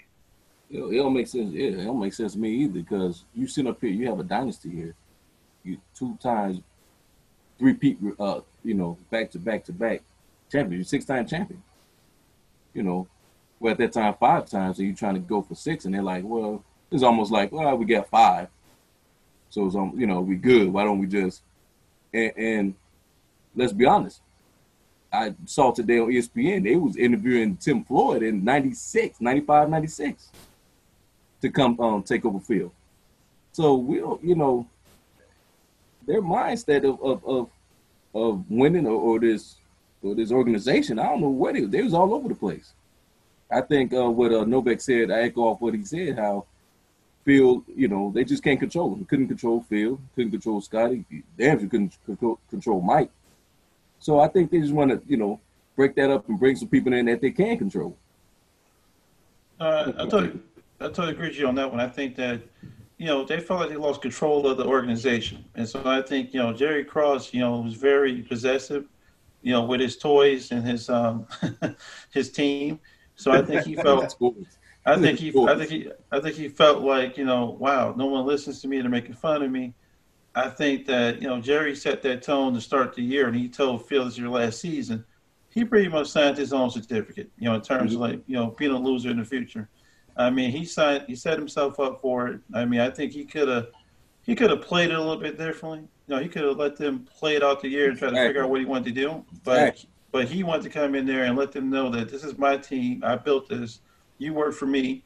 It, 0.70 0.80
don't 0.80 1.14
make 1.14 1.28
sense. 1.28 1.54
It 1.54 1.84
don't 1.84 2.00
make 2.00 2.14
sense 2.14 2.34
to 2.34 2.40
me 2.40 2.50
either 2.50 2.74
because 2.74 3.26
you 3.36 3.48
sit 3.48 3.68
up 3.68 3.80
here, 3.80 3.92
you 3.92 4.08
have 4.08 4.20
a 4.20 4.24
dynasty 4.24 4.72
here. 4.72 4.96
You 5.64 5.78
two 5.96 6.18
times, 6.22 6.62
three 7.58 7.74
peat, 7.74 7.98
uh, 8.20 8.42
you 8.64 8.74
know, 8.74 8.98
back 9.10 9.32
to 9.32 9.40
back 9.40 9.66
to 9.66 9.74
back 9.74 10.02
champion. 10.52 10.80
You're 10.80 10.86
six 10.86 11.06
time 11.06 11.26
champion. 11.28 11.62
You 12.74 12.84
know, 12.84 13.08
well 13.60 13.72
at 13.72 13.78
that 13.80 13.94
time 13.94 14.16
five 14.20 14.50
times, 14.50 14.80
and 14.80 14.88
you're 14.88 14.98
trying 14.98 15.16
to 15.16 15.20
go 15.20 15.42
for 15.42 15.56
six, 15.56 15.86
and 15.86 15.94
they're 15.94 16.04
like, 16.04 16.24
well, 16.26 16.64
it's 16.92 17.04
almost 17.04 17.32
like, 17.32 17.52
well, 17.52 17.76
we 17.78 17.86
got 17.86 18.10
five, 18.10 18.48
so 19.50 19.66
it's 19.66 19.76
um, 19.76 19.94
you 19.98 20.08
know, 20.08 20.22
we 20.22 20.36
good. 20.36 20.68
Why 20.72 20.84
don't 20.84 21.00
we 21.00 21.08
just? 21.08 21.42
And, 22.14 22.32
and 22.38 22.76
let's 23.56 23.74
be 23.74 23.86
honest. 23.86 24.22
I 25.12 25.36
saw 25.46 25.72
today 25.72 26.00
on 26.00 26.10
ESPN, 26.10 26.64
they 26.64 26.76
was 26.76 26.98
interviewing 26.98 27.56
Tim 27.58 27.84
Floyd 27.84 28.24
in 28.24 28.44
96, 28.44 29.22
95, 29.22 29.70
96 29.70 30.32
to 31.42 31.50
come 31.52 31.80
um, 31.80 32.02
take 32.02 32.26
over 32.26 32.40
Phil. 32.40 32.74
So 33.52 33.76
we'll, 33.76 34.20
you 34.24 34.34
know, 34.34 34.68
their 36.06 36.22
mindset 36.22 36.84
of 36.84 37.02
of 37.02 37.26
of, 37.26 37.50
of 38.14 38.46
winning 38.50 38.88
or, 38.88 39.00
or, 39.00 39.20
this 39.20 39.56
or 40.02 40.16
this 40.16 40.32
organization, 40.32 41.00
I 41.00 41.04
don't 41.04 41.22
know 41.22 41.30
what 41.30 41.56
it 41.56 41.72
they 41.72 41.82
was 41.82 41.94
all 41.94 42.14
over 42.14 42.30
the 42.30 42.36
place. 42.36 42.74
I 43.52 43.62
think 43.62 43.94
uh, 43.94 44.10
what 44.10 44.34
uh, 44.34 44.46
Novak 44.46 44.82
said, 44.82 45.12
I 45.12 45.22
echo 45.22 45.42
off 45.42 45.62
what 45.62 45.76
he 45.76 45.86
said, 45.86 46.18
how 46.18 46.46
Phil, 47.24 47.64
you 47.76 47.88
know, 47.88 48.12
they 48.14 48.24
just 48.24 48.44
can't 48.44 48.60
control 48.60 48.94
him. 48.94 49.06
Couldn't 49.06 49.28
control 49.28 49.66
Phil, 49.70 50.00
couldn't 50.16 50.32
control 50.32 50.60
Scotty, 50.62 51.06
damn 51.38 51.60
sure 51.60 51.70
couldn't 51.70 51.98
control 52.50 52.82
Mike. 52.82 53.12
So 54.00 54.20
I 54.20 54.28
think 54.28 54.52
they 54.52 54.60
just 54.60 54.74
want 54.74 54.92
to, 54.92 55.02
you 55.08 55.18
know, 55.18 55.40
break 55.76 55.96
that 55.96 56.10
up 56.10 56.28
and 56.28 56.40
bring 56.40 56.56
some 56.56 56.68
people 56.68 56.94
in 56.94 57.06
that 57.06 57.22
they 57.22 57.32
can 57.32 57.58
control. 57.58 57.96
Uh, 59.60 59.94
I 59.98 60.04
totally, 60.08 60.40
I 60.80 60.86
totally 60.88 61.12
agree 61.12 61.30
with 61.30 61.38
you 61.38 61.48
on 61.48 61.56
that 61.56 61.72
one. 61.72 61.80
I 61.80 61.88
think 61.88 62.16
that, 62.18 62.42
you 63.04 63.10
know, 63.10 63.26
they 63.26 63.42
felt 63.42 63.60
like 63.60 63.70
they 63.70 63.76
lost 63.76 64.02
control 64.02 64.48
of 64.48 64.56
the 64.56 64.66
organization, 64.66 65.44
and 65.56 65.68
so 65.68 65.82
I 65.84 66.02
think, 66.02 66.34
you 66.34 66.40
know, 66.40 66.54
Jerry 66.54 66.86
Krause, 66.86 67.34
you 67.34 67.42
know, 67.42 67.60
was 67.60 67.74
very 67.74 68.22
possessive, 68.22 68.86
you 69.42 69.52
know, 69.52 69.66
with 69.66 69.82
his 69.82 69.98
toys 69.98 70.52
and 70.52 70.66
his 70.66 70.90
um 70.90 71.28
his 72.14 72.32
team. 72.32 72.80
So 73.18 73.34
I 73.34 73.42
think 73.42 73.66
he 73.66 73.76
felt. 73.76 74.16
I 74.86 74.98
think 74.98 75.20
he, 75.20 75.34
I 75.38 75.58
think 75.58 75.70
he, 75.70 75.92
I 76.14 76.20
think 76.22 76.36
he 76.36 76.48
felt 76.48 76.82
like, 76.82 77.18
you 77.18 77.26
know, 77.26 77.58
wow, 77.60 77.94
no 77.98 78.06
one 78.06 78.26
listens 78.26 78.62
to 78.62 78.70
me. 78.70 78.80
They're 78.80 78.90
making 78.90 79.16
fun 79.16 79.44
of 79.44 79.52
me. 79.52 79.74
I 80.34 80.48
think 80.48 80.86
that 80.86 81.22
you 81.22 81.28
know 81.28 81.42
Jerry 81.42 81.76
set 81.76 82.02
that 82.04 82.22
tone 82.22 82.54
to 82.54 82.62
start 82.62 82.96
the 82.96 83.04
year, 83.04 83.28
and 83.28 83.36
he 83.36 83.50
told 83.50 83.86
Phil 83.86 84.06
this 84.06 84.14
is 84.14 84.20
your 84.20 84.30
last 84.30 84.62
season. 84.62 85.04
He 85.50 85.66
pretty 85.66 85.90
much 85.90 86.08
signed 86.08 86.38
his 86.38 86.54
own 86.54 86.70
certificate, 86.70 87.30
you 87.38 87.50
know, 87.50 87.56
in 87.56 87.62
terms 87.62 87.96
mm-hmm. 87.96 88.02
of 88.02 88.12
like 88.12 88.22
you 88.28 88.38
know 88.38 88.56
being 88.58 88.72
a 88.72 88.80
loser 88.80 89.10
in 89.10 89.18
the 89.18 89.26
future. 89.26 89.68
I 90.16 90.30
mean, 90.30 90.52
he 90.52 90.66
signed, 90.66 91.06
he 91.08 91.16
set 91.16 91.38
himself 91.38 91.80
up 91.80 92.02
for 92.02 92.28
it. 92.28 92.40
I 92.54 92.66
mean, 92.66 92.80
I 92.80 92.90
think 92.90 93.14
he 93.14 93.26
could 93.26 93.48
have, 93.48 93.68
he 94.24 94.36
could 94.36 94.50
have 94.50 94.62
played 94.62 94.92
it 94.92 94.96
a 94.96 95.00
little 95.00 95.18
bit 95.18 95.38
differently. 95.38 95.88
You 96.08 96.16
know, 96.16 96.22
he 96.22 96.30
could 96.30 96.44
have 96.44 96.58
let 96.58 96.76
them 96.78 97.08
play 97.18 97.36
it 97.36 97.44
out 97.44 97.62
the 97.62 97.70
year 97.70 97.90
and 97.90 97.98
try 97.98 98.10
to 98.10 98.16
figure 98.16 98.44
out 98.44 98.50
what 98.50 98.60
he 98.60 98.66
wanted 98.66 98.94
to 98.94 99.02
do. 99.02 99.26
But 99.44 99.84
but 100.12 100.28
he 100.28 100.44
wanted 100.44 100.64
to 100.64 100.70
come 100.70 100.94
in 100.96 101.06
there 101.06 101.24
and 101.24 101.36
let 101.36 101.52
them 101.52 101.70
know 101.70 101.90
that 101.90 102.10
this 102.10 102.24
is 102.24 102.38
my 102.38 102.56
team. 102.56 103.04
I 103.04 103.16
built 103.16 103.50
this. 103.50 103.80
You 104.20 104.34
work 104.34 104.54
for 104.54 104.68
me, 104.68 105.04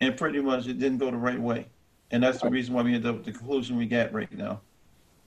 and 0.00 0.16
pretty 0.16 0.40
much 0.40 0.66
it 0.66 0.78
didn't 0.78 0.98
go 0.98 1.10
the 1.10 1.16
right 1.16 1.40
way, 1.40 1.66
and 2.10 2.22
that's 2.22 2.40
the 2.40 2.50
reason 2.50 2.74
why 2.74 2.82
we 2.82 2.94
ended 2.94 3.08
up 3.08 3.16
with 3.16 3.24
the 3.26 3.32
conclusion 3.32 3.76
we 3.76 3.86
got 3.86 4.12
right 4.12 4.30
now. 4.32 4.60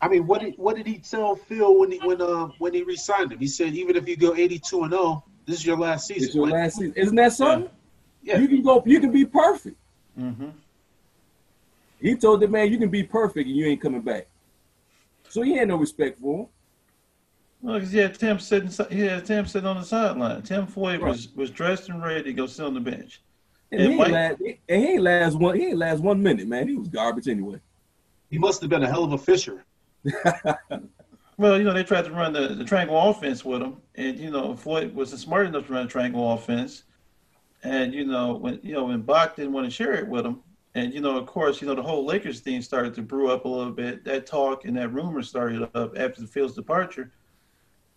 I 0.02 0.08
mean, 0.08 0.28
what 0.28 0.42
did 0.42 0.56
what 0.58 0.76
did 0.76 0.88
he 0.88 0.98
tell 0.98 1.36
Phil 1.36 1.80
when 1.80 1.92
he 1.92 2.00
when 2.00 2.22
uh 2.22 2.48
when 2.58 2.74
he 2.74 2.84
resigned 2.84 3.32
him? 3.32 3.40
He 3.40 3.48
said 3.48 3.74
even 3.74 3.96
if 3.96 4.08
you 4.08 4.18
go 4.18 4.36
eighty 4.36 4.60
two 4.60 4.84
and 4.84 4.92
zero, 4.92 5.24
this 5.46 5.60
is 5.60 5.66
your 5.66 5.78
last 5.78 6.08
season. 6.08 6.24
It's 6.26 6.36
your 6.36 6.48
last 6.48 6.78
season. 6.78 6.94
Isn't 6.96 7.16
that 7.16 7.34
something? 7.34 7.66
Yeah. 7.66 7.81
You 8.24 8.48
can 8.48 8.62
go. 8.62 8.84
You 8.86 9.00
can 9.00 9.12
be 9.12 9.26
perfect. 9.26 9.78
Mm-hmm. 10.20 10.50
He 12.00 12.16
told 12.16 12.42
the 12.42 12.48
man, 12.48 12.72
"You 12.72 12.78
can 12.78 12.90
be 12.90 13.04
perfect, 13.04 13.48
and 13.48 13.56
you 13.56 13.66
ain't 13.66 13.82
coming 13.82 14.02
back." 14.02 14.28
So 15.30 15.42
he 15.42 15.56
had 15.56 15.68
no 15.68 15.78
respect 15.78 16.20
for 16.20 16.42
him. 16.42 16.48
Well, 17.62 17.76
because 17.76 17.92
he 17.92 18.00
had 18.00 18.18
Tim 18.18 18.40
sitting, 18.40 18.70
he 18.90 19.02
had 19.02 19.26
Tim 19.26 19.46
sitting 19.46 19.68
on 19.68 19.78
the 19.78 19.86
sideline. 19.86 20.42
Tim 20.42 20.66
Floyd 20.66 21.02
right. 21.02 21.12
was 21.12 21.30
was 21.36 21.52
dressed 21.52 21.90
and 21.90 22.04
ready 22.04 22.24
to 22.24 22.34
go 22.34 22.48
sit 22.48 22.66
on 22.66 22.74
the 22.74 22.80
bench. 22.80 23.22
And, 23.72 23.82
and 23.82 23.92
he, 23.94 23.98
Mike, 23.98 24.12
last, 24.12 24.42
and 24.68 24.84
he 24.84 24.92
ain't 24.94 25.04
last 25.04 25.36
one. 25.36 25.58
He 25.58 25.68
ain't 25.68 25.78
last 25.78 26.02
one 26.02 26.22
minute, 26.22 26.48
man. 26.48 26.68
He 26.68 26.76
was 26.76 26.88
garbage 26.90 27.28
anyway. 27.28 27.60
He 28.30 28.38
must 28.38 28.62
have 28.62 28.70
been 28.70 28.84
a 28.84 28.88
hell 28.88 29.04
of 29.04 29.14
a 29.14 29.18
fisher. 29.18 29.64
well, 31.38 31.58
you 31.58 31.64
know, 31.64 31.74
they 31.74 31.84
tried 31.84 32.06
to 32.06 32.12
run 32.12 32.34
the, 32.34 32.50
the 32.50 32.66
triangle 32.66 32.98
offense 33.10 33.46
with 33.46 33.62
him, 33.62 33.78
and 33.96 34.18
you 34.18 34.32
know, 34.32 34.56
Floyd 34.56 34.94
wasn't 34.94 35.22
smart 35.22 35.46
enough 35.46 35.68
to 35.68 35.74
run 35.74 35.86
a 35.86 35.90
triangle 35.90 36.32
offense. 36.34 36.84
And 37.64 37.94
you 37.94 38.06
know, 38.06 38.34
when 38.34 38.60
you 38.64 38.74
know 38.74 38.86
when 38.86 39.02
Bach 39.02 39.36
didn't 39.36 39.54
want 39.54 39.66
to 39.66 39.72
share 39.72 39.94
it 39.94 40.08
with 40.08 40.26
him, 40.26 40.42
and 40.74 40.94
you 40.94 41.02
know, 41.02 41.18
of 41.18 41.26
course, 41.26 41.62
you 41.62 41.68
know, 41.68 41.76
the 41.76 41.84
whole 41.84 42.06
Lakers 42.06 42.40
thing 42.40 42.62
started 42.62 42.94
to 42.96 43.02
brew 43.02 43.30
up 43.30 43.46
a 43.46 43.48
little 43.48 43.74
bit. 43.74 44.04
That 44.06 44.26
talk 44.26 44.66
and 44.66 44.76
that 44.78 44.94
rumor 44.94 45.22
started 45.22 45.64
up 45.76 45.98
after 45.98 46.22
the 46.22 46.28
Phil's 46.28 46.56
departure. 46.56 47.12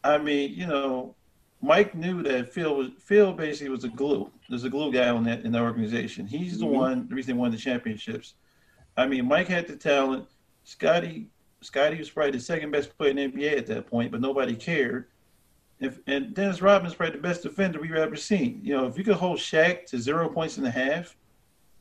I 0.03 0.19
mean, 0.19 0.53
you 0.53 0.67
know, 0.67 1.15
Mike 1.63 1.95
knew 1.95 2.23
that 2.25 2.53
Phil 2.53 2.77
was 2.77 2.89
Phil 2.99 3.33
basically 3.33 3.71
was 3.71 3.85
a 3.85 3.89
glue. 3.89 4.31
There's 4.49 4.65
a 4.65 4.71
glue 4.71 4.93
guy 4.93 5.09
on 5.09 5.25
that 5.25 5.45
in 5.45 5.53
the 5.53 5.61
organization. 5.61 6.27
He's 6.27 6.59
the 6.59 6.67
mm-hmm. 6.67 6.75
one 6.75 7.09
the 7.09 7.15
reason 7.15 7.35
they 7.35 7.41
won 7.41 7.53
the 7.53 7.57
championships. 7.57 8.35
I 8.97 9.07
mean, 9.07 9.27
Mike 9.27 9.49
had 9.49 9.67
the 9.67 9.77
talent. 9.77 10.27
Scotty 10.65 11.29
Scotty 11.63 11.97
was 11.97 12.11
probably 12.11 12.33
the 12.33 12.41
second 12.41 12.71
best 12.71 12.97
player 12.99 13.11
in 13.11 13.17
the 13.17 13.29
NBA 13.29 13.57
at 13.57 13.67
that 13.69 13.87
point, 13.87 14.13
but 14.13 14.21
nobody 14.21 14.55
cared. 14.55 15.07
If, 15.85 15.99
and 16.07 16.35
Dennis 16.35 16.63
Rodman 16.63 16.91
is 16.91 16.97
probably 16.97 17.17
the 17.17 17.23
best 17.23 17.43
defender 17.43 17.81
we've 17.81 17.95
ever 17.95 18.17
seen. 18.17 18.61
You 18.63 18.77
know, 18.77 18.87
if 18.87 18.97
you 18.97 19.05
could 19.05 19.17
hold 19.17 19.39
Shaq 19.39 19.87
to 19.87 19.99
zero 19.99 20.29
points 20.29 20.57
and 20.57 20.67
a 20.67 20.71
half, 20.71 21.17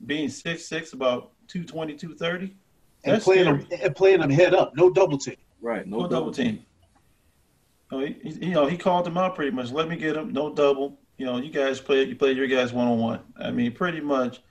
being 0.05 0.29
six 0.29 0.65
six, 0.65 0.93
about 0.93 1.31
220, 1.47 1.95
230, 1.95 2.55
and 3.05 3.21
playing 3.21 3.45
them 3.45 3.67
and 3.81 3.95
playing 3.95 4.19
them 4.19 4.29
head 4.29 4.53
up, 4.53 4.75
no 4.75 4.89
double 4.89 5.17
team. 5.17 5.35
Right, 5.61 5.87
no, 5.87 5.99
no 5.99 6.07
double, 6.07 6.31
team. 6.31 6.57
team. 6.57 6.65
Oh, 7.91 7.99
he, 7.99 8.15
you 8.23 8.51
know, 8.51 8.65
he 8.65 8.77
called 8.77 9.05
them 9.05 9.17
out 9.17 9.35
pretty 9.35 9.51
much. 9.51 9.71
Let 9.71 9.87
me 9.87 9.95
get 9.95 10.17
him, 10.17 10.33
no 10.33 10.53
double. 10.53 10.99
You 11.17 11.25
know, 11.25 11.37
you 11.37 11.51
guys 11.51 11.79
play, 11.79 12.03
you 12.03 12.15
play 12.15 12.31
your 12.31 12.47
guys 12.47 12.73
one 12.73 12.87
on 12.87 12.97
one. 12.97 13.19
I 13.39 13.51
mean, 13.51 13.71
pretty 13.71 14.01
much 14.01 14.41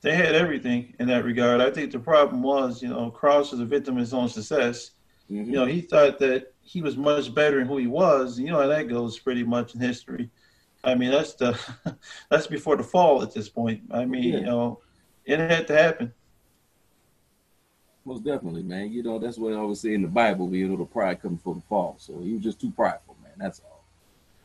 they 0.00 0.14
had 0.14 0.34
everything 0.34 0.94
in 0.98 1.08
that 1.08 1.24
regard. 1.24 1.60
I 1.60 1.70
think 1.70 1.92
the 1.92 1.98
problem 1.98 2.42
was, 2.42 2.82
you 2.82 2.88
know, 2.88 3.10
Krause 3.10 3.50
was 3.52 3.60
a 3.60 3.64
victim 3.64 3.96
of 3.96 4.00
his 4.00 4.14
own 4.14 4.28
success. 4.28 4.92
Mm-hmm. 5.30 5.50
You 5.50 5.56
know, 5.56 5.66
he 5.66 5.80
thought 5.80 6.18
that 6.20 6.52
he 6.68 6.82
was 6.82 6.96
much 6.98 7.34
better 7.34 7.58
than 7.58 7.66
who 7.66 7.78
he 7.78 7.86
was. 7.86 8.38
You 8.38 8.50
know 8.50 8.60
how 8.60 8.66
that 8.66 8.88
goes 8.88 9.18
pretty 9.18 9.42
much 9.42 9.74
in 9.74 9.80
history. 9.80 10.28
I 10.84 10.94
mean, 10.94 11.10
that's 11.10 11.34
the 11.34 11.58
that's 12.28 12.46
before 12.46 12.76
the 12.76 12.84
fall 12.84 13.22
at 13.22 13.32
this 13.32 13.48
point. 13.48 13.82
I 13.90 14.04
mean, 14.04 14.24
yeah. 14.24 14.38
you 14.40 14.44
know, 14.44 14.80
it 15.24 15.38
had 15.38 15.66
to 15.68 15.78
happen. 15.78 16.12
Most 18.04 18.24
definitely, 18.24 18.62
man. 18.62 18.92
You 18.92 19.02
know, 19.02 19.18
that's 19.18 19.38
what 19.38 19.54
I 19.54 19.56
always 19.56 19.80
say 19.80 19.94
in 19.94 20.02
the 20.02 20.08
Bible, 20.08 20.54
you 20.54 20.68
know, 20.68 20.76
the 20.76 20.84
pride 20.84 21.22
comes 21.22 21.38
before 21.38 21.54
the 21.54 21.62
fall. 21.62 21.96
So 21.98 22.20
he 22.20 22.34
was 22.34 22.42
just 22.42 22.60
too 22.60 22.70
prideful, 22.70 23.16
man. 23.22 23.32
That's 23.38 23.60
all. 23.60 23.84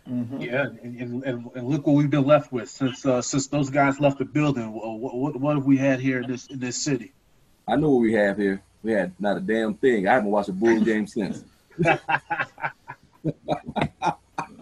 Mm-hmm. 0.09 0.41
Yeah, 0.41 0.65
and, 0.83 1.23
and, 1.23 1.23
and, 1.55 1.67
look 1.67 1.87
what 1.87 1.95
we've 1.95 2.09
been 2.09 2.25
left 2.25 2.51
with 2.51 2.69
since 2.69 3.05
uh, 3.05 3.21
since 3.21 3.47
those 3.47 3.69
guys 3.69 4.01
left 4.01 4.17
the 4.17 4.25
building. 4.25 4.73
What, 4.73 5.13
what, 5.13 5.35
what 5.39 5.55
have 5.55 5.65
we 5.65 5.77
had 5.77 5.99
here 5.99 6.21
in 6.21 6.29
this 6.29 6.47
in 6.47 6.59
this 6.59 6.75
city? 6.75 7.13
I 7.67 7.75
know 7.75 7.91
what 7.91 8.01
we 8.01 8.13
have 8.13 8.37
here. 8.37 8.61
We 8.81 8.91
had 8.93 9.13
not 9.19 9.37
a 9.37 9.39
damn 9.39 9.75
thing. 9.75 10.07
I 10.07 10.13
haven't 10.13 10.31
watched 10.31 10.49
a 10.49 10.53
Bulls 10.53 10.83
game 10.83 11.07
since. 11.07 11.43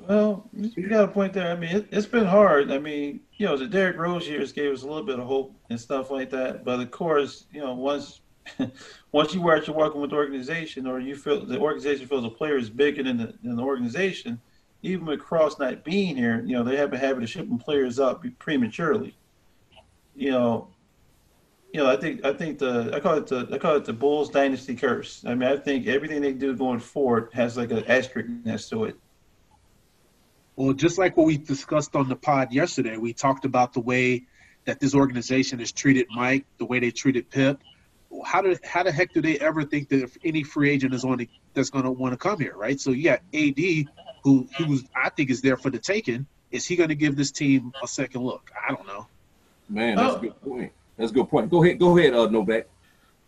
Well, 0.08 0.50
you 0.54 0.88
got 0.88 1.06
a 1.06 1.08
point 1.08 1.34
there. 1.34 1.52
I 1.52 1.56
mean, 1.56 1.76
it, 1.76 1.94
has 1.94 2.06
been 2.06 2.26
hard. 2.26 2.72
I 2.72 2.80
mean, 2.80 3.22
you 3.38 3.46
know, 3.46 3.58
the 3.58 3.68
Derrick 3.68 3.98
Rose 3.98 4.28
years 4.28 4.52
gave 4.52 4.72
us 4.72 4.84
a 4.84 4.88
little 4.88 5.04
bit 5.04 5.20
of 5.20 5.26
hope 5.26 5.56
and 5.70 5.80
stuff 5.80 6.12
like 6.12 6.30
that. 6.32 6.64
But 6.64 6.80
of 6.80 6.92
course, 6.92 7.46
you 7.52 7.62
know, 7.62 7.74
once 7.74 8.22
once 9.12 9.34
you 9.34 9.48
are 9.48 9.62
working 9.74 10.02
with 10.02 10.10
the 10.12 10.16
organization, 10.16 10.88
or 10.88 11.00
you 11.00 11.16
feel 11.16 11.46
the 11.46 11.60
organization 11.60 12.08
feels 12.08 12.26
a 12.26 12.30
player 12.30 12.58
is 12.58 12.70
bigger 12.70 13.04
than 13.04 13.18
the, 13.18 13.34
than 13.44 13.56
the 13.56 13.64
organization 13.64 14.42
even 14.84 15.06
with 15.06 15.20
Krause 15.20 15.60
not 15.60 15.84
being 15.84 16.16
here, 16.16 16.44
you 16.46 16.54
know, 16.54 16.64
they 16.64 16.76
have 16.78 16.94
a 16.94 16.98
habit 16.98 17.24
of 17.24 17.30
shipping 17.30 17.60
players 17.60 18.00
up 18.00 18.26
prematurely. 18.40 19.16
You 20.16 20.32
know, 20.32 20.68
you 21.74 21.80
know, 21.80 21.90
I 21.90 21.96
think 21.96 22.26
I 22.26 22.34
think 22.34 22.60
the 22.60 22.92
I 22.94 23.00
call 23.00 23.18
it 23.18 23.28
the 23.28 23.48
I 23.52 23.58
call 23.58 23.76
it 23.76 23.86
the 23.86 23.94
Bulls 23.94 24.30
dynasty 24.30 24.76
curse. 24.76 25.24
I 25.26 25.36
mean, 25.36 25.50
I 25.50 25.58
think 25.58 25.88
everything 25.88 26.22
they 26.22 26.34
do 26.34 26.56
going 26.56 26.80
forward 26.80 27.30
has 27.34 27.58
like 27.58 27.72
an 27.72 27.86
asterisk 27.86 28.30
next 28.44 28.70
to 28.70 28.86
it. 28.86 28.96
Well, 30.56 30.74
just 30.74 30.98
like 30.98 31.16
what 31.16 31.26
we 31.26 31.38
discussed 31.38 31.96
on 31.96 32.10
the 32.10 32.16
pod 32.16 32.52
yesterday, 32.52 32.98
we 32.98 33.14
talked 33.14 33.46
about 33.46 33.74
the 33.74 33.80
way 33.80 34.26
that 34.66 34.80
this 34.80 34.94
organization 34.94 35.60
has 35.60 35.72
treated 35.72 36.08
Mike 36.12 36.46
the 36.58 36.66
way 36.66 36.80
they 36.80 36.92
treated 36.92 37.30
Pip, 37.30 37.60
how 38.24 38.42
do 38.42 38.56
how 38.64 38.84
the 38.84 38.92
heck 38.92 39.14
do 39.14 39.22
they 39.22 39.40
ever 39.40 39.64
think 39.64 39.90
that 39.90 40.04
if 40.04 40.18
any 40.24 40.44
free 40.44 40.70
agent 40.70 40.94
is 40.94 41.04
on 41.04 41.18
the, 41.18 41.30
that's 41.54 41.70
going 41.70 41.86
to 41.86 41.92
want 41.92 42.14
to 42.14 42.18
come 42.18 42.40
here, 42.40 42.56
right? 42.56 42.80
So 42.80 42.92
you 42.92 43.04
got 43.04 43.22
AD, 43.34 43.88
who 44.24 44.48
who's 44.58 44.84
I 44.96 45.10
think 45.10 45.30
is 45.30 45.42
there 45.42 45.58
for 45.58 45.70
the 45.70 45.80
taking. 45.80 46.28
Is 46.52 46.66
he 46.66 46.76
going 46.76 46.90
to 46.90 46.96
give 46.96 47.16
this 47.16 47.32
team 47.32 47.72
a 47.82 47.88
second 47.88 48.24
look? 48.24 48.52
I 48.68 48.74
don't 48.74 48.86
know. 48.86 49.08
Man, 49.70 49.96
that's 49.96 50.16
oh. 50.16 50.18
a 50.18 50.20
good 50.20 50.42
point. 50.42 50.74
That's 51.02 51.12
a 51.12 51.16
good 51.16 51.30
point. 51.30 51.50
Go 51.50 51.64
ahead, 51.64 51.80
go 51.80 51.98
ahead, 51.98 52.14
uh, 52.14 52.28
Novak. 52.28 52.68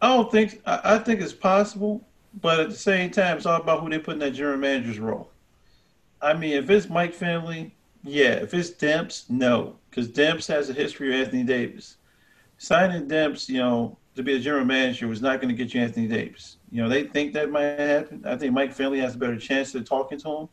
I 0.01 0.15
don't 0.15 0.31
think 0.31 0.62
I, 0.65 0.95
I 0.95 0.97
think 0.99 1.21
it's 1.21 1.33
possible, 1.33 2.05
but 2.41 2.59
at 2.59 2.69
the 2.69 2.75
same 2.75 3.09
time, 3.09 3.38
it's 3.38 3.45
all 3.45 3.59
about 3.59 3.81
who 3.81 3.89
they 3.89 3.99
put 3.99 4.13
in 4.13 4.19
that 4.19 4.31
general 4.31 4.57
manager's 4.57 4.99
role. 4.99 5.31
I 6.21 6.33
mean, 6.33 6.53
if 6.53 6.69
it's 6.69 6.89
Mike 6.89 7.13
Finley, 7.13 7.75
yeah. 8.03 8.33
If 8.33 8.53
it's 8.53 8.69
Demps, 8.69 9.29
no, 9.29 9.77
because 9.89 10.09
Demps 10.09 10.47
has 10.47 10.69
a 10.69 10.73
history 10.73 11.13
of 11.13 11.25
Anthony 11.25 11.43
Davis. 11.43 11.97
Signing 12.57 13.07
Demps, 13.07 13.49
you 13.49 13.57
know, 13.57 13.97
to 14.15 14.23
be 14.23 14.36
a 14.36 14.39
general 14.39 14.65
manager 14.65 15.07
was 15.07 15.21
not 15.21 15.41
going 15.41 15.49
to 15.49 15.55
get 15.55 15.73
you 15.73 15.81
Anthony 15.81 16.07
Davis. 16.07 16.57
You 16.71 16.83
know, 16.83 16.89
they 16.89 17.03
think 17.03 17.33
that 17.33 17.49
might 17.49 17.79
happen. 17.79 18.23
I 18.25 18.36
think 18.36 18.53
Mike 18.53 18.73
Finley 18.73 18.99
has 18.99 19.15
a 19.15 19.17
better 19.17 19.38
chance 19.38 19.73
of 19.73 19.86
talking 19.86 20.19
to 20.19 20.38
him. 20.38 20.49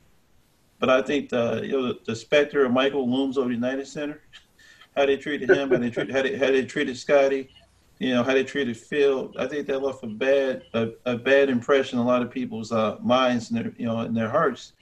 But 0.79 0.89
I 0.89 1.03
think 1.03 1.29
the 1.29 1.61
you 1.63 1.73
know 1.73 1.89
the, 1.89 1.99
the 2.07 2.17
specter 2.17 2.65
of 2.65 2.73
Michael 2.73 3.09
looms 3.09 3.37
over 3.37 3.49
the 3.49 3.55
United 3.55 3.87
Center. 3.87 4.23
How 4.97 5.07
they 5.07 5.17
treated 5.17 5.51
him, 5.51 5.71
how 5.71 5.79
they 5.79 5.91
treated 5.91 6.15
how 6.15 6.23
they, 6.23 6.37
how 6.37 6.47
they 6.47 6.65
treated 6.65 6.97
Scottie, 6.97 7.49
you 7.99 8.15
know 8.15 8.23
how 8.23 8.35
they 8.35 8.45
treated 8.45 8.77
Phil. 8.77 9.33
I 9.39 9.47
think 9.47 9.67
that 9.69 9.83
left 9.83 10.03
a 10.03 10.09
bad 10.09 10.63
a, 10.75 10.89
a 11.07 11.17
bad 11.17 11.49
impression 11.49 11.99
in 11.99 12.05
a 12.05 12.09
lot 12.09 12.23
of 12.23 12.31
people's 12.31 12.73
uh, 12.73 12.97
minds 13.01 13.51
and 13.51 13.59
their 13.59 13.73
you 13.77 13.87
know 13.87 14.01
in 14.01 14.15
their 14.15 14.29
hearts. 14.29 14.73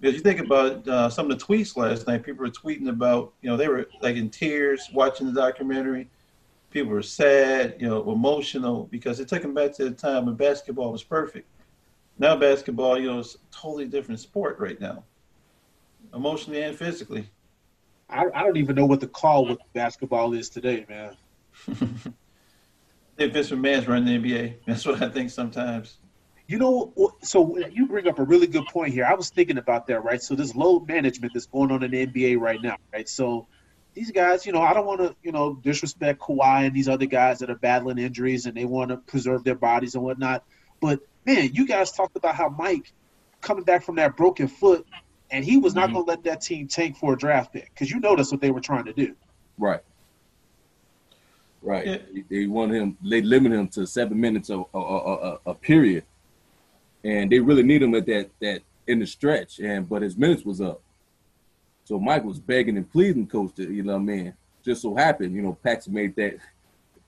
Because 0.00 0.16
you 0.16 0.22
think 0.22 0.40
about 0.40 0.88
uh, 0.88 1.08
some 1.08 1.30
of 1.30 1.38
the 1.38 1.44
tweets 1.44 1.76
last 1.76 2.08
night, 2.08 2.24
people 2.24 2.44
were 2.44 2.50
tweeting 2.50 2.88
about 2.88 3.34
you 3.40 3.50
know 3.50 3.56
they 3.56 3.68
were 3.68 3.86
like 4.00 4.16
in 4.16 4.30
tears 4.30 4.90
watching 4.92 5.32
the 5.32 5.40
documentary 5.40 6.08
people 6.72 6.90
were 6.90 7.02
sad, 7.02 7.76
you 7.78 7.88
know, 7.88 8.10
emotional 8.10 8.88
because 8.90 9.20
it 9.20 9.28
took 9.28 9.42
them 9.42 9.54
back 9.54 9.72
to 9.74 9.84
the 9.84 9.90
time 9.90 10.26
when 10.26 10.34
basketball 10.34 10.90
was 10.90 11.04
perfect. 11.04 11.46
Now 12.18 12.36
basketball, 12.36 12.98
you 12.98 13.08
know, 13.08 13.18
is 13.18 13.36
a 13.36 13.54
totally 13.54 13.84
different 13.84 14.20
sport 14.20 14.58
right 14.58 14.80
now, 14.80 15.04
emotionally 16.14 16.62
and 16.62 16.76
physically. 16.76 17.28
I, 18.08 18.26
I 18.34 18.42
don't 18.42 18.56
even 18.56 18.76
know 18.76 18.86
what 18.86 19.00
the 19.00 19.06
call 19.06 19.46
with 19.46 19.58
basketball 19.72 20.34
is 20.34 20.48
today, 20.48 20.84
man. 20.88 21.16
if 23.18 23.32
Vince 23.32 23.50
McMahon's 23.50 23.88
running 23.88 24.22
the 24.22 24.30
NBA, 24.30 24.56
that's 24.66 24.84
what 24.86 25.02
I 25.02 25.08
think 25.08 25.30
sometimes. 25.30 25.98
You 26.46 26.58
know, 26.58 26.92
so 27.22 27.56
you 27.68 27.86
bring 27.86 28.08
up 28.08 28.18
a 28.18 28.24
really 28.24 28.46
good 28.46 28.66
point 28.66 28.92
here. 28.92 29.06
I 29.06 29.14
was 29.14 29.30
thinking 29.30 29.58
about 29.58 29.86
that, 29.86 30.04
right? 30.04 30.20
So 30.20 30.34
this 30.34 30.54
load 30.54 30.86
management 30.86 31.32
that's 31.32 31.46
going 31.46 31.70
on 31.70 31.82
in 31.82 31.90
the 31.92 32.06
NBA 32.06 32.38
right 32.38 32.60
now, 32.60 32.76
right? 32.92 33.08
So 33.08 33.46
these 33.94 34.10
guys, 34.10 34.44
you 34.44 34.52
know, 34.52 34.60
I 34.60 34.74
don't 34.74 34.86
want 34.86 35.00
to, 35.00 35.14
you 35.22 35.32
know, 35.32 35.54
disrespect 35.54 36.20
Kawhi 36.20 36.66
and 36.66 36.74
these 36.74 36.88
other 36.88 37.06
guys 37.06 37.38
that 37.38 37.50
are 37.50 37.56
battling 37.56 37.98
injuries 37.98 38.46
and 38.46 38.56
they 38.56 38.64
want 38.64 38.90
to 38.90 38.96
preserve 38.96 39.44
their 39.44 39.54
bodies 39.54 39.94
and 39.94 40.02
whatnot. 40.02 40.44
But 40.80 41.00
man, 41.24 41.50
you 41.52 41.66
guys 41.66 41.92
talked 41.92 42.16
about 42.16 42.34
how 42.34 42.48
Mike 42.48 42.92
coming 43.40 43.64
back 43.64 43.84
from 43.84 43.96
that 43.96 44.16
broken 44.16 44.48
foot, 44.48 44.86
and 45.32 45.44
he 45.44 45.56
was 45.56 45.74
not 45.74 45.86
mm-hmm. 45.86 45.94
going 45.94 46.04
to 46.04 46.10
let 46.10 46.24
that 46.24 46.40
team 46.42 46.68
tank 46.68 46.96
for 46.96 47.14
a 47.14 47.16
draft 47.16 47.52
pick 47.52 47.70
because 47.74 47.90
you 47.90 47.98
know 47.98 48.14
that's 48.14 48.30
what 48.30 48.40
they 48.40 48.50
were 48.50 48.60
trying 48.60 48.84
to 48.84 48.92
do. 48.92 49.16
Right. 49.58 49.80
Right. 51.62 51.86
Yeah. 51.86 52.22
They 52.28 52.46
want 52.46 52.72
him. 52.72 52.96
They 53.02 53.22
limit 53.22 53.52
him 53.52 53.68
to 53.68 53.86
seven 53.86 54.20
minutes 54.20 54.50
a, 54.50 54.62
a, 54.74 54.78
a, 54.78 55.38
a 55.46 55.54
period, 55.54 56.04
and 57.04 57.30
they 57.30 57.38
really 57.38 57.62
need 57.62 57.82
him 57.82 57.94
at 57.94 58.06
that 58.06 58.30
that 58.40 58.62
in 58.86 58.98
the 58.98 59.06
stretch. 59.06 59.58
And 59.58 59.88
but 59.88 60.02
his 60.02 60.16
minutes 60.16 60.44
was 60.44 60.60
up. 60.60 60.80
So 61.84 61.98
Mike 61.98 62.24
was 62.24 62.38
begging 62.38 62.76
and 62.76 62.90
pleading 62.90 63.26
coach 63.26 63.54
to, 63.56 63.72
you 63.72 63.82
know 63.82 63.94
what 63.94 64.00
I 64.00 64.04
mean? 64.04 64.34
Just 64.64 64.82
so 64.82 64.94
happened, 64.94 65.34
you 65.34 65.42
know, 65.42 65.58
Pax 65.64 65.88
made 65.88 66.14
that 66.16 66.36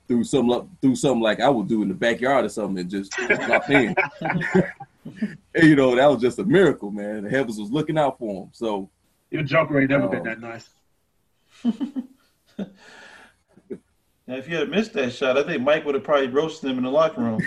through 0.09 0.25
some 0.25 0.69
through 0.81 0.97
something 0.97 1.23
like 1.23 1.41
I 1.41 1.49
would 1.49 1.69
do 1.69 1.83
in 1.83 1.89
the 1.89 1.95
backyard 1.95 2.45
or 2.45 2.49
something 2.49 2.79
and 2.79 2.91
just 2.91 3.13
drop 3.13 3.71
in. 3.71 3.95
and, 5.05 5.65
you 5.65 5.77
know, 5.77 5.95
that 5.95 6.07
was 6.07 6.21
just 6.21 6.39
a 6.39 6.45
miracle, 6.45 6.91
man. 6.91 7.25
The 7.25 7.31
heavens 7.31 7.59
was 7.59 7.71
looking 7.71 7.99
out 7.99 8.19
for 8.19 8.45
him. 8.45 8.51
So 8.53 8.91
your 9.31 9.43
jumper 9.43 9.81
ain't 9.81 9.91
never 9.91 10.05
um, 10.05 10.11
been 10.11 10.23
that 10.25 10.41
nice. 10.41 10.69
Now, 14.27 14.37
if 14.37 14.49
you 14.49 14.57
had 14.57 14.71
missed 14.71 14.95
that 14.95 15.13
shot, 15.13 15.37
I 15.37 15.43
think 15.43 15.63
Mike 15.63 15.85
would 15.85 15.95
have 15.95 16.05
probably 16.05 16.29
roasted 16.29 16.71
him 16.71 16.79
in 16.79 16.85
the 16.85 16.91
locker 16.91 17.21
room. 17.21 17.43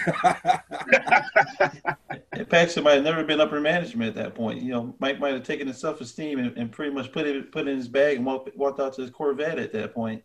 Paxson 2.49 2.83
might 2.83 2.93
have 2.93 3.03
never 3.03 3.23
been 3.23 3.41
upper 3.41 3.59
management 3.59 4.09
at 4.09 4.23
that 4.23 4.35
point. 4.35 4.61
You 4.61 4.73
know, 4.73 4.95
Mike 4.99 5.19
might 5.19 5.33
have 5.33 5.41
taken 5.41 5.65
his 5.67 5.79
self 5.79 6.01
esteem 6.01 6.37
and, 6.37 6.55
and, 6.55 6.71
pretty 6.71 6.93
much 6.93 7.11
put 7.11 7.25
it 7.25 7.51
put 7.51 7.67
it 7.67 7.71
in 7.71 7.77
his 7.77 7.87
bag 7.87 8.17
and 8.17 8.25
walked, 8.25 8.55
walked 8.55 8.79
out 8.79 8.93
to 8.93 9.01
his 9.01 9.09
Corvette 9.09 9.57
at 9.57 9.73
that 9.73 9.95
point. 9.95 10.23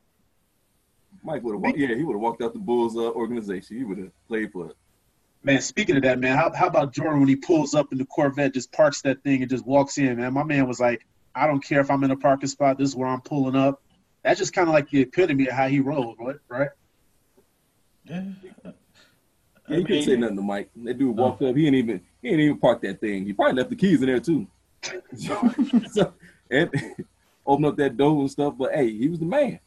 Mike 1.24 1.42
would 1.42 1.54
have, 1.54 1.76
yeah, 1.76 1.94
he 1.94 2.04
would 2.04 2.14
have 2.14 2.20
walked 2.20 2.42
out 2.42 2.52
the 2.52 2.58
Bulls 2.58 2.96
uh, 2.96 3.10
organization. 3.12 3.78
He 3.78 3.84
would 3.84 3.96
have 3.98 4.10
played 4.28 4.52
for 4.52 4.66
it. 4.70 4.76
Man, 5.44 5.60
speaking 5.60 5.96
of 5.96 6.02
that, 6.02 6.20
man, 6.20 6.36
how, 6.36 6.52
how 6.52 6.68
about 6.68 6.92
Jordan 6.92 7.20
when 7.20 7.28
he 7.28 7.36
pulls 7.36 7.74
up 7.74 7.90
in 7.90 7.98
the 7.98 8.04
Corvette, 8.04 8.54
just 8.54 8.70
parks 8.70 9.02
that 9.02 9.22
thing 9.24 9.42
and 9.42 9.50
just 9.50 9.66
walks 9.66 9.98
in, 9.98 10.16
man? 10.16 10.32
My 10.32 10.44
man 10.44 10.68
was 10.68 10.78
like, 10.78 11.04
I 11.34 11.46
don't 11.46 11.64
care 11.64 11.80
if 11.80 11.90
I'm 11.90 12.04
in 12.04 12.12
a 12.12 12.16
parking 12.16 12.48
spot. 12.48 12.78
This 12.78 12.90
is 12.90 12.96
where 12.96 13.08
I'm 13.08 13.20
pulling 13.22 13.56
up 13.56 13.82
that's 14.22 14.38
just 14.38 14.52
kind 14.52 14.68
of 14.68 14.74
like 14.74 14.88
the 14.90 15.00
epitome 15.00 15.48
of 15.48 15.54
how 15.54 15.68
he 15.68 15.80
rolled, 15.80 16.18
right? 16.48 16.68
Yeah. 18.04 18.24
Yeah, 19.68 19.76
he 19.78 19.84
couldn't 19.84 20.02
say 20.02 20.16
nothing 20.16 20.36
to 20.36 20.42
Mike. 20.42 20.70
That 20.76 20.98
dude 20.98 21.16
walked 21.16 21.42
up. 21.42 21.54
He 21.54 21.62
didn't 21.62 21.76
even 21.76 22.00
he 22.20 22.30
didn't 22.30 22.44
even 22.44 22.58
park 22.58 22.82
that 22.82 23.00
thing. 23.00 23.24
He 23.24 23.32
probably 23.32 23.54
left 23.54 23.70
the 23.70 23.76
keys 23.76 24.02
in 24.02 24.06
there 24.06 24.20
too. 24.20 24.46
so, 25.16 26.12
and 26.50 26.70
open 27.46 27.64
up 27.64 27.76
that 27.76 27.96
door 27.96 28.20
and 28.20 28.30
stuff. 28.30 28.54
But 28.58 28.74
hey, 28.74 28.90
he 28.90 29.08
was 29.08 29.20
the 29.20 29.24
man. 29.24 29.60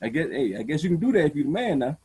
I 0.00 0.08
guess 0.08 0.28
hey, 0.30 0.56
I 0.56 0.62
guess 0.62 0.84
you 0.84 0.90
can 0.90 1.00
do 1.00 1.12
that 1.12 1.26
if 1.26 1.34
you're 1.34 1.44
the 1.44 1.50
man 1.50 1.80
now. 1.80 1.98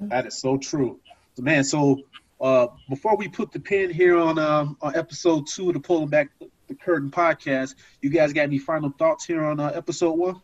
That 0.00 0.26
is 0.26 0.38
so 0.38 0.58
true. 0.58 0.98
Man, 1.38 1.64
so 1.64 2.00
uh, 2.40 2.66
before 2.90 3.16
we 3.16 3.26
put 3.26 3.52
the 3.52 3.60
pin 3.60 3.90
here 3.90 4.18
on 4.18 4.38
um, 4.38 4.76
on 4.82 4.94
episode 4.94 5.46
two 5.46 5.68
of 5.68 5.74
the 5.74 5.80
Pulling 5.80 6.08
Back 6.08 6.30
the 6.68 6.74
Curtain 6.74 7.10
podcast, 7.10 7.74
you 8.02 8.10
guys 8.10 8.32
got 8.32 8.42
any 8.42 8.58
final 8.58 8.90
thoughts 8.98 9.24
here 9.24 9.44
on 9.44 9.58
uh, 9.58 9.72
episode 9.74 10.12
one? 10.12 10.40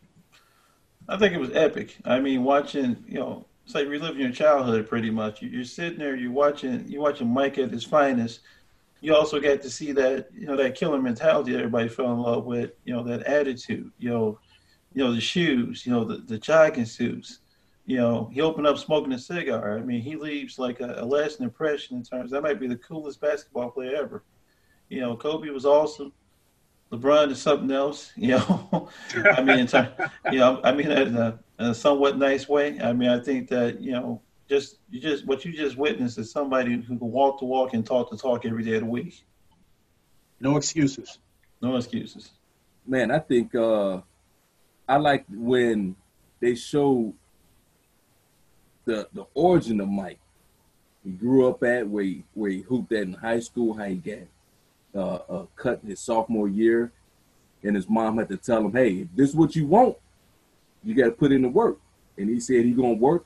I 1.07 1.17
think 1.17 1.33
it 1.33 1.39
was 1.39 1.51
epic. 1.53 1.97
I 2.05 2.19
mean, 2.19 2.43
watching, 2.43 3.03
you 3.07 3.19
know, 3.19 3.45
it's 3.65 3.75
like 3.75 3.87
reliving 3.87 4.21
your 4.21 4.31
childhood 4.31 4.87
pretty 4.87 5.11
much. 5.11 5.41
You're 5.41 5.63
sitting 5.63 5.99
there, 5.99 6.15
you're 6.15 6.31
watching, 6.31 6.87
you're 6.87 7.01
watching 7.01 7.27
Mike 7.27 7.57
at 7.59 7.71
his 7.71 7.83
finest. 7.83 8.41
You 9.01 9.15
also 9.15 9.39
get 9.39 9.61
to 9.61 9.69
see 9.69 9.91
that, 9.93 10.29
you 10.33 10.47
know, 10.47 10.57
that 10.57 10.75
killer 10.75 11.01
mentality 11.01 11.51
that 11.51 11.59
everybody 11.59 11.87
fell 11.87 12.13
in 12.13 12.19
love 12.19 12.45
with. 12.45 12.71
You 12.83 12.95
know, 12.95 13.03
that 13.03 13.23
attitude. 13.23 13.91
You 13.97 14.09
know, 14.09 14.39
you 14.93 15.03
know 15.03 15.13
the 15.13 15.21
shoes. 15.21 15.85
You 15.85 15.93
know, 15.93 16.03
the 16.03 16.17
the 16.17 16.37
jogging 16.37 16.85
suits. 16.85 17.39
You 17.89 17.97
know, 17.97 18.29
he 18.31 18.41
opened 18.41 18.67
up 18.67 18.77
smoking 18.77 19.13
a 19.13 19.17
cigar. 19.17 19.79
I 19.79 19.81
mean, 19.81 20.01
he 20.01 20.15
leaves 20.15 20.59
like 20.59 20.79
a, 20.79 20.97
a 20.99 21.03
lasting 21.03 21.43
impression 21.43 21.97
in 21.97 22.03
terms. 22.03 22.29
That 22.29 22.43
might 22.43 22.59
be 22.59 22.67
the 22.67 22.75
coolest 22.75 23.19
basketball 23.19 23.71
player 23.71 23.95
ever. 23.95 24.23
You 24.89 25.01
know, 25.01 25.17
Kobe 25.17 25.49
was 25.49 25.65
awesome. 25.65 26.13
LeBron 26.91 27.31
is 27.31 27.41
something 27.41 27.71
else, 27.71 28.11
you 28.15 28.37
know. 28.37 28.89
I 29.35 29.41
mean, 29.41 29.67
you 30.31 30.37
know, 30.37 30.61
I 30.63 30.71
mean, 30.71 30.91
in 30.91 31.17
a, 31.17 31.39
in 31.57 31.65
a, 31.65 31.73
somewhat 31.73 32.19
nice 32.19 32.47
way. 32.47 32.79
I 32.79 32.93
mean, 32.93 33.09
I 33.09 33.19
think 33.19 33.49
that 33.49 33.81
you 33.81 33.93
know, 33.93 34.21
just 34.47 34.77
you 34.91 35.01
just 35.01 35.25
what 35.25 35.43
you 35.43 35.51
just 35.51 35.75
witnessed 35.75 36.19
is 36.19 36.31
somebody 36.31 36.73
who 36.73 36.95
can 36.95 36.99
walk 36.99 37.39
the 37.39 37.45
walk 37.45 37.73
and 37.73 37.83
talk 37.83 38.11
the 38.11 38.17
talk 38.17 38.45
every 38.45 38.63
day 38.63 38.75
of 38.75 38.81
the 38.81 38.85
week. 38.85 39.25
No 40.39 40.57
excuses. 40.57 41.17
No 41.59 41.75
excuses. 41.75 42.33
Man, 42.85 43.09
I 43.09 43.17
think 43.17 43.55
uh 43.55 44.01
I 44.87 44.97
like 44.97 45.25
when 45.27 45.95
they 46.39 46.53
show 46.53 47.15
the 48.85 49.07
the 49.13 49.25
origin 49.33 49.79
of 49.81 49.89
Mike. 49.89 50.19
He 51.03 51.11
grew 51.11 51.47
up 51.47 51.63
at 51.63 51.87
where 51.87 52.03
he, 52.03 52.23
where 52.33 52.51
he 52.51 52.59
hooped 52.61 52.91
at 52.91 53.03
in 53.03 53.13
high 53.13 53.39
school, 53.39 53.73
how 53.73 53.85
he 53.85 53.95
got 53.95 54.17
uh, 54.93 55.19
uh, 55.29 55.45
cut 55.55 55.79
his 55.85 55.99
sophomore 55.99 56.47
year, 56.47 56.91
and 57.63 57.75
his 57.75 57.87
mom 57.89 58.17
had 58.17 58.29
to 58.29 58.37
tell 58.37 58.65
him, 58.65 58.73
"Hey, 58.73 59.01
if 59.01 59.07
this 59.15 59.29
is 59.29 59.35
what 59.35 59.55
you 59.55 59.65
want, 59.65 59.95
you 60.83 60.93
got 60.93 61.05
to 61.05 61.11
put 61.11 61.31
in 61.31 61.41
the 61.41 61.49
work." 61.49 61.79
And 62.17 62.29
he 62.29 62.39
said 62.39 62.65
he 62.65 62.71
gonna 62.71 62.93
work, 62.93 63.25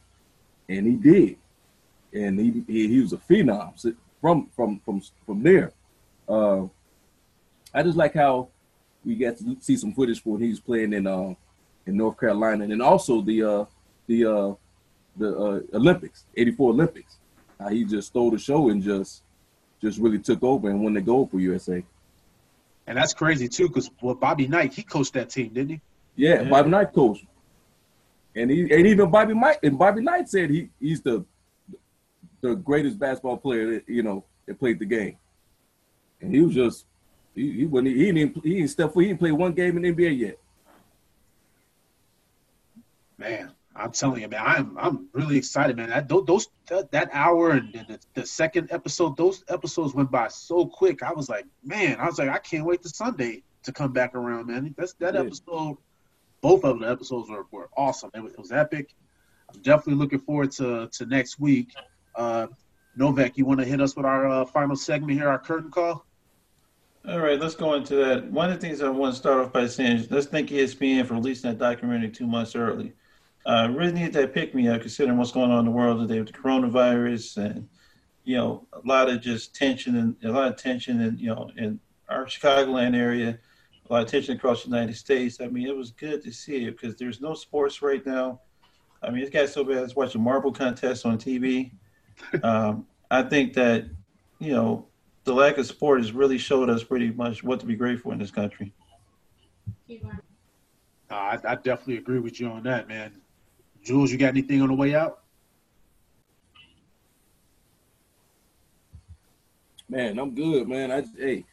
and 0.70 0.86
he 0.86 0.96
did, 0.96 1.38
and 2.14 2.40
he 2.40 2.64
he, 2.68 2.88
he 2.88 3.02
was 3.02 3.14
a 3.14 3.18
phenom 3.18 3.74
from 4.22 4.50
from 4.56 4.80
from 4.86 5.02
from 5.26 5.44
there. 5.44 5.72
Uh, 6.28 6.68
I 7.74 7.82
just 7.82 7.98
like 7.98 8.14
how 8.14 8.50
we 9.04 9.16
got 9.16 9.38
to 9.38 9.58
see 9.60 9.76
some 9.76 9.94
footage 9.94 10.22
for 10.22 10.34
when 10.34 10.44
he 10.44 10.50
was 10.50 10.60
playing 10.60 10.94
in 10.94 11.08
uh, 11.08 11.34
in 11.86 11.98
North 11.98 12.20
Carolina, 12.20 12.64
and 12.64 12.82
also 12.82 13.22
the 13.22 13.44
uh, 13.44 13.66
the 14.08 14.26
uh, 14.26 14.54
the 15.18 15.38
uh, 15.38 15.60
Olympics, 15.78 16.26
'84 16.36 16.72
Olympics. 16.72 17.18
How 17.60 17.70
he 17.70 17.86
just 17.86 18.08
stole 18.10 18.32
the 18.32 18.38
show 18.38 18.70
and 18.70 18.82
just 18.82 19.24
just 19.82 20.00
really 20.00 20.20
took 20.20 20.44
over 20.44 20.70
and 20.70 20.82
won 20.82 20.94
the 20.94 21.02
gold 21.02 21.30
for 21.32 21.40
USA. 21.40 21.84
And 22.88 22.98
that's 22.98 23.14
crazy 23.14 23.48
too, 23.48 23.68
because 23.68 23.90
well, 24.02 24.16
Bobby 24.16 24.48
Knight 24.48 24.74
he 24.74 24.84
coached 24.84 25.14
that 25.14 25.30
team, 25.30 25.54
didn't 25.54 25.70
he? 25.70 25.82
Yeah, 26.16 26.42
yeah. 26.42 26.50
Bobby 26.50 26.70
Knight 26.70 26.94
coached, 26.94 27.26
and 28.36 28.50
he 28.50 28.62
and 28.62 28.88
even 28.88 29.10
Bobby 29.10 29.34
Knight 29.34 29.60
and 29.64 29.78
Bobby 29.78 30.02
Knight 30.02 30.30
said 30.30 30.50
he 30.50 30.70
he's 30.80 31.02
the 31.02 31.26
the 32.42 32.56
greatest 32.56 33.00
basketball 33.00 33.38
player 33.38 33.76
that, 33.76 33.88
you 33.88 34.04
know 34.04 34.26
that 34.46 34.60
played 34.60 34.80
the 34.80 34.86
game, 34.86 35.18
and 36.22 36.34
he 36.34 36.42
was 36.42 36.54
just 36.54 36.86
he 37.34 37.52
he 37.52 37.66
wasn't 37.66 37.96
he 37.96 38.12
didn't 38.12 38.44
he 38.44 38.56
didn't 38.56 38.70
step 38.70 38.94
for 38.94 39.02
he 39.02 39.08
didn't 39.08 39.20
play 39.20 39.32
one 39.32 39.54
game 39.54 39.78
in 39.78 39.84
the 39.84 39.94
NBA 39.94 40.18
yet. 40.20 40.38
Man, 43.18 43.52
I'm 43.76 43.92
telling 43.92 44.22
you, 44.22 44.28
man, 44.28 44.42
I'm 44.46 44.78
I'm 44.78 45.08
really 45.14 45.38
excited, 45.38 45.78
man. 45.78 45.90
That 45.90 46.08
those 46.08 46.48
that, 46.68 46.92
that 46.92 47.10
hour 47.12 47.52
and 47.52 47.74
the, 47.74 48.00
the 48.14 48.26
second 48.26 48.68
episode, 48.72 49.18
those 49.18 49.44
episodes 49.50 49.94
went 49.96 50.12
by 50.12 50.28
so 50.28 50.66
quick. 50.68 51.02
I 51.02 51.12
was 51.12 51.28
like, 51.30 51.46
man, 51.64 52.00
I 52.00 52.06
was 52.06 52.20
like, 52.20 52.30
I 52.30 52.38
can't 52.38 52.66
wait 52.66 52.82
to 52.84 52.90
Sunday 52.90 53.42
to 53.64 53.72
come 53.72 53.92
back 53.92 54.14
around, 54.16 54.48
man. 54.48 54.74
That's 54.78 54.94
that 54.96 55.16
Yeah. 55.16 55.22
episode. 55.22 55.78
Both 56.42 56.66
of 56.66 56.80
the 56.80 56.90
episodes 56.90 57.30
were, 57.30 57.46
were 57.52 57.70
awesome. 57.78 58.12
It 58.14 58.22
was, 58.22 58.34
it 58.34 58.40
was 58.40 58.52
epic. 58.52 58.94
I'm 59.54 59.62
definitely 59.62 59.96
looking 59.96 60.20
forward 60.20 60.52
to 60.54 60.88
to 60.92 61.06
next 61.06 61.40
week. 61.40 61.74
Uh, 62.16 62.48
Novak, 62.96 63.38
you 63.38 63.46
want 63.46 63.60
to 63.60 63.66
hit 63.66 63.82
us 63.82 63.96
with 63.96 64.06
our 64.06 64.28
uh, 64.28 64.46
final 64.46 64.76
segment 64.76 65.14
here, 65.14 65.28
our 65.30 65.40
curtain 65.40 65.72
call? 65.72 66.06
All 67.10 67.20
right, 67.20 67.40
let's 67.40 67.56
go 67.56 67.74
into 67.74 67.96
that. 67.96 68.32
One 68.32 68.50
of 68.52 68.60
the 68.60 68.66
things 68.66 68.82
I 68.82 68.88
want 68.90 69.14
to 69.16 69.20
start 69.20 69.40
off 69.40 69.52
by 69.52 69.66
saying 69.68 69.98
is 69.98 70.12
let's 70.12 70.28
thank 70.28 70.50
ESPN 70.50 71.06
for 71.06 71.16
releasing 71.16 71.50
that 71.50 71.58
documentary 71.58 72.10
two 72.10 72.28
months 72.28 72.56
early. 72.56 72.94
Uh, 73.46 73.70
really 73.74 73.92
needed 73.92 74.14
that 74.14 74.34
pick 74.34 74.56
me 74.56 74.68
up 74.70 74.82
considering 74.82 75.18
what's 75.18 75.32
going 75.32 75.52
on 75.52 75.60
in 75.60 75.66
the 75.66 75.72
world 75.72 76.00
today 76.00 76.20
with 76.20 76.32
the 76.32 76.38
coronavirus 76.38 77.38
and 77.38 77.68
you 78.24 78.38
know 78.38 78.66
a 78.72 78.88
lot 78.88 79.10
of 79.10 79.20
just 79.20 79.54
tension 79.54 79.98
and 79.98 80.16
a 80.24 80.32
lot 80.32 80.48
of 80.48 80.56
tension 80.56 81.02
and 81.02 81.20
you 81.20 81.28
know 81.28 81.50
in 81.58 81.80
our 82.10 82.26
Chicagoland 82.26 82.96
area, 82.96 83.38
a 83.90 83.94
lot 83.94 84.04
of 84.04 84.10
tension 84.10 84.36
across 84.36 84.64
the 84.64 84.70
United 84.70 84.96
States. 84.96 85.40
I 85.42 85.48
mean, 85.48 85.68
it 85.68 85.76
was 85.76 85.92
good 85.92 86.24
to 86.24 86.32
see 86.32 86.66
it 86.66 86.80
because 86.80 86.96
there's 86.96 87.22
no 87.22 87.34
sports 87.34 87.82
right 87.82 88.06
now. 88.06 88.42
I 89.02 89.10
mean, 89.10 89.22
it's 89.22 89.30
got 89.30 89.50
so 89.50 89.64
bad. 89.64 89.82
Let's 89.82 89.96
watch 89.96 90.16
a 90.16 90.20
marble 90.20 90.52
contest 90.52 91.06
on 91.06 91.18
TV. 91.18 91.72
Um, 92.44 92.86
I 93.10 93.24
think 93.24 93.54
that 93.54 93.86
you 94.38 94.52
know 94.52 94.86
the 95.24 95.34
lack 95.34 95.58
of 95.58 95.66
sport 95.66 96.00
has 96.00 96.12
really 96.12 96.38
showed 96.38 96.70
us 96.70 96.84
pretty 96.84 97.10
much 97.10 97.44
what 97.44 97.60
to 97.62 97.66
be 97.66 97.76
grateful 97.76 98.12
in 98.12 98.20
this 98.20 98.30
country. 98.30 98.72
I, 101.10 101.40
I 101.44 101.56
definitely 101.56 101.98
agree 101.98 102.20
with 102.20 102.40
you 102.40 102.50
on 102.50 102.62
that, 102.64 102.88
man. 102.88 103.23
Jules, 103.84 104.12
you 104.12 104.18
got 104.18 104.30
anything 104.30 104.62
on 104.62 104.70
the 104.70 104.74
way 104.74 104.96
out? 104.96 105.20
Man, 109.90 110.18
I'm 110.18 110.34
good, 110.34 110.68
man. 110.68 110.92
I 110.92 111.04
hey. 111.18 111.46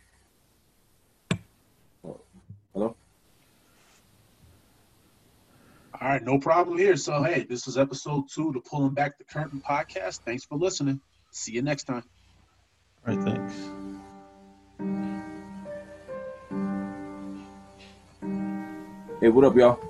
Hello. 2.73 2.95
All 6.01 6.09
right, 6.09 6.23
no 6.23 6.39
problem 6.39 6.79
here. 6.79 6.97
So, 6.97 7.23
hey, 7.23 7.45
this 7.49 7.67
is 7.67 7.77
episode 7.77 8.31
two, 8.33 8.53
the 8.53 8.61
Pulling 8.61 8.95
Back 8.95 9.19
the 9.19 9.25
Curtain 9.25 9.61
podcast. 9.69 10.21
Thanks 10.25 10.45
for 10.45 10.57
listening. 10.57 11.01
See 11.33 11.53
you 11.53 11.63
next 11.63 11.85
time. 11.85 12.05
All 13.07 13.15
right, 13.15 13.25
thanks. 13.25 13.55
Hey, 19.21 19.29
what 19.29 19.45
up, 19.45 19.57
y'all? 19.57 19.90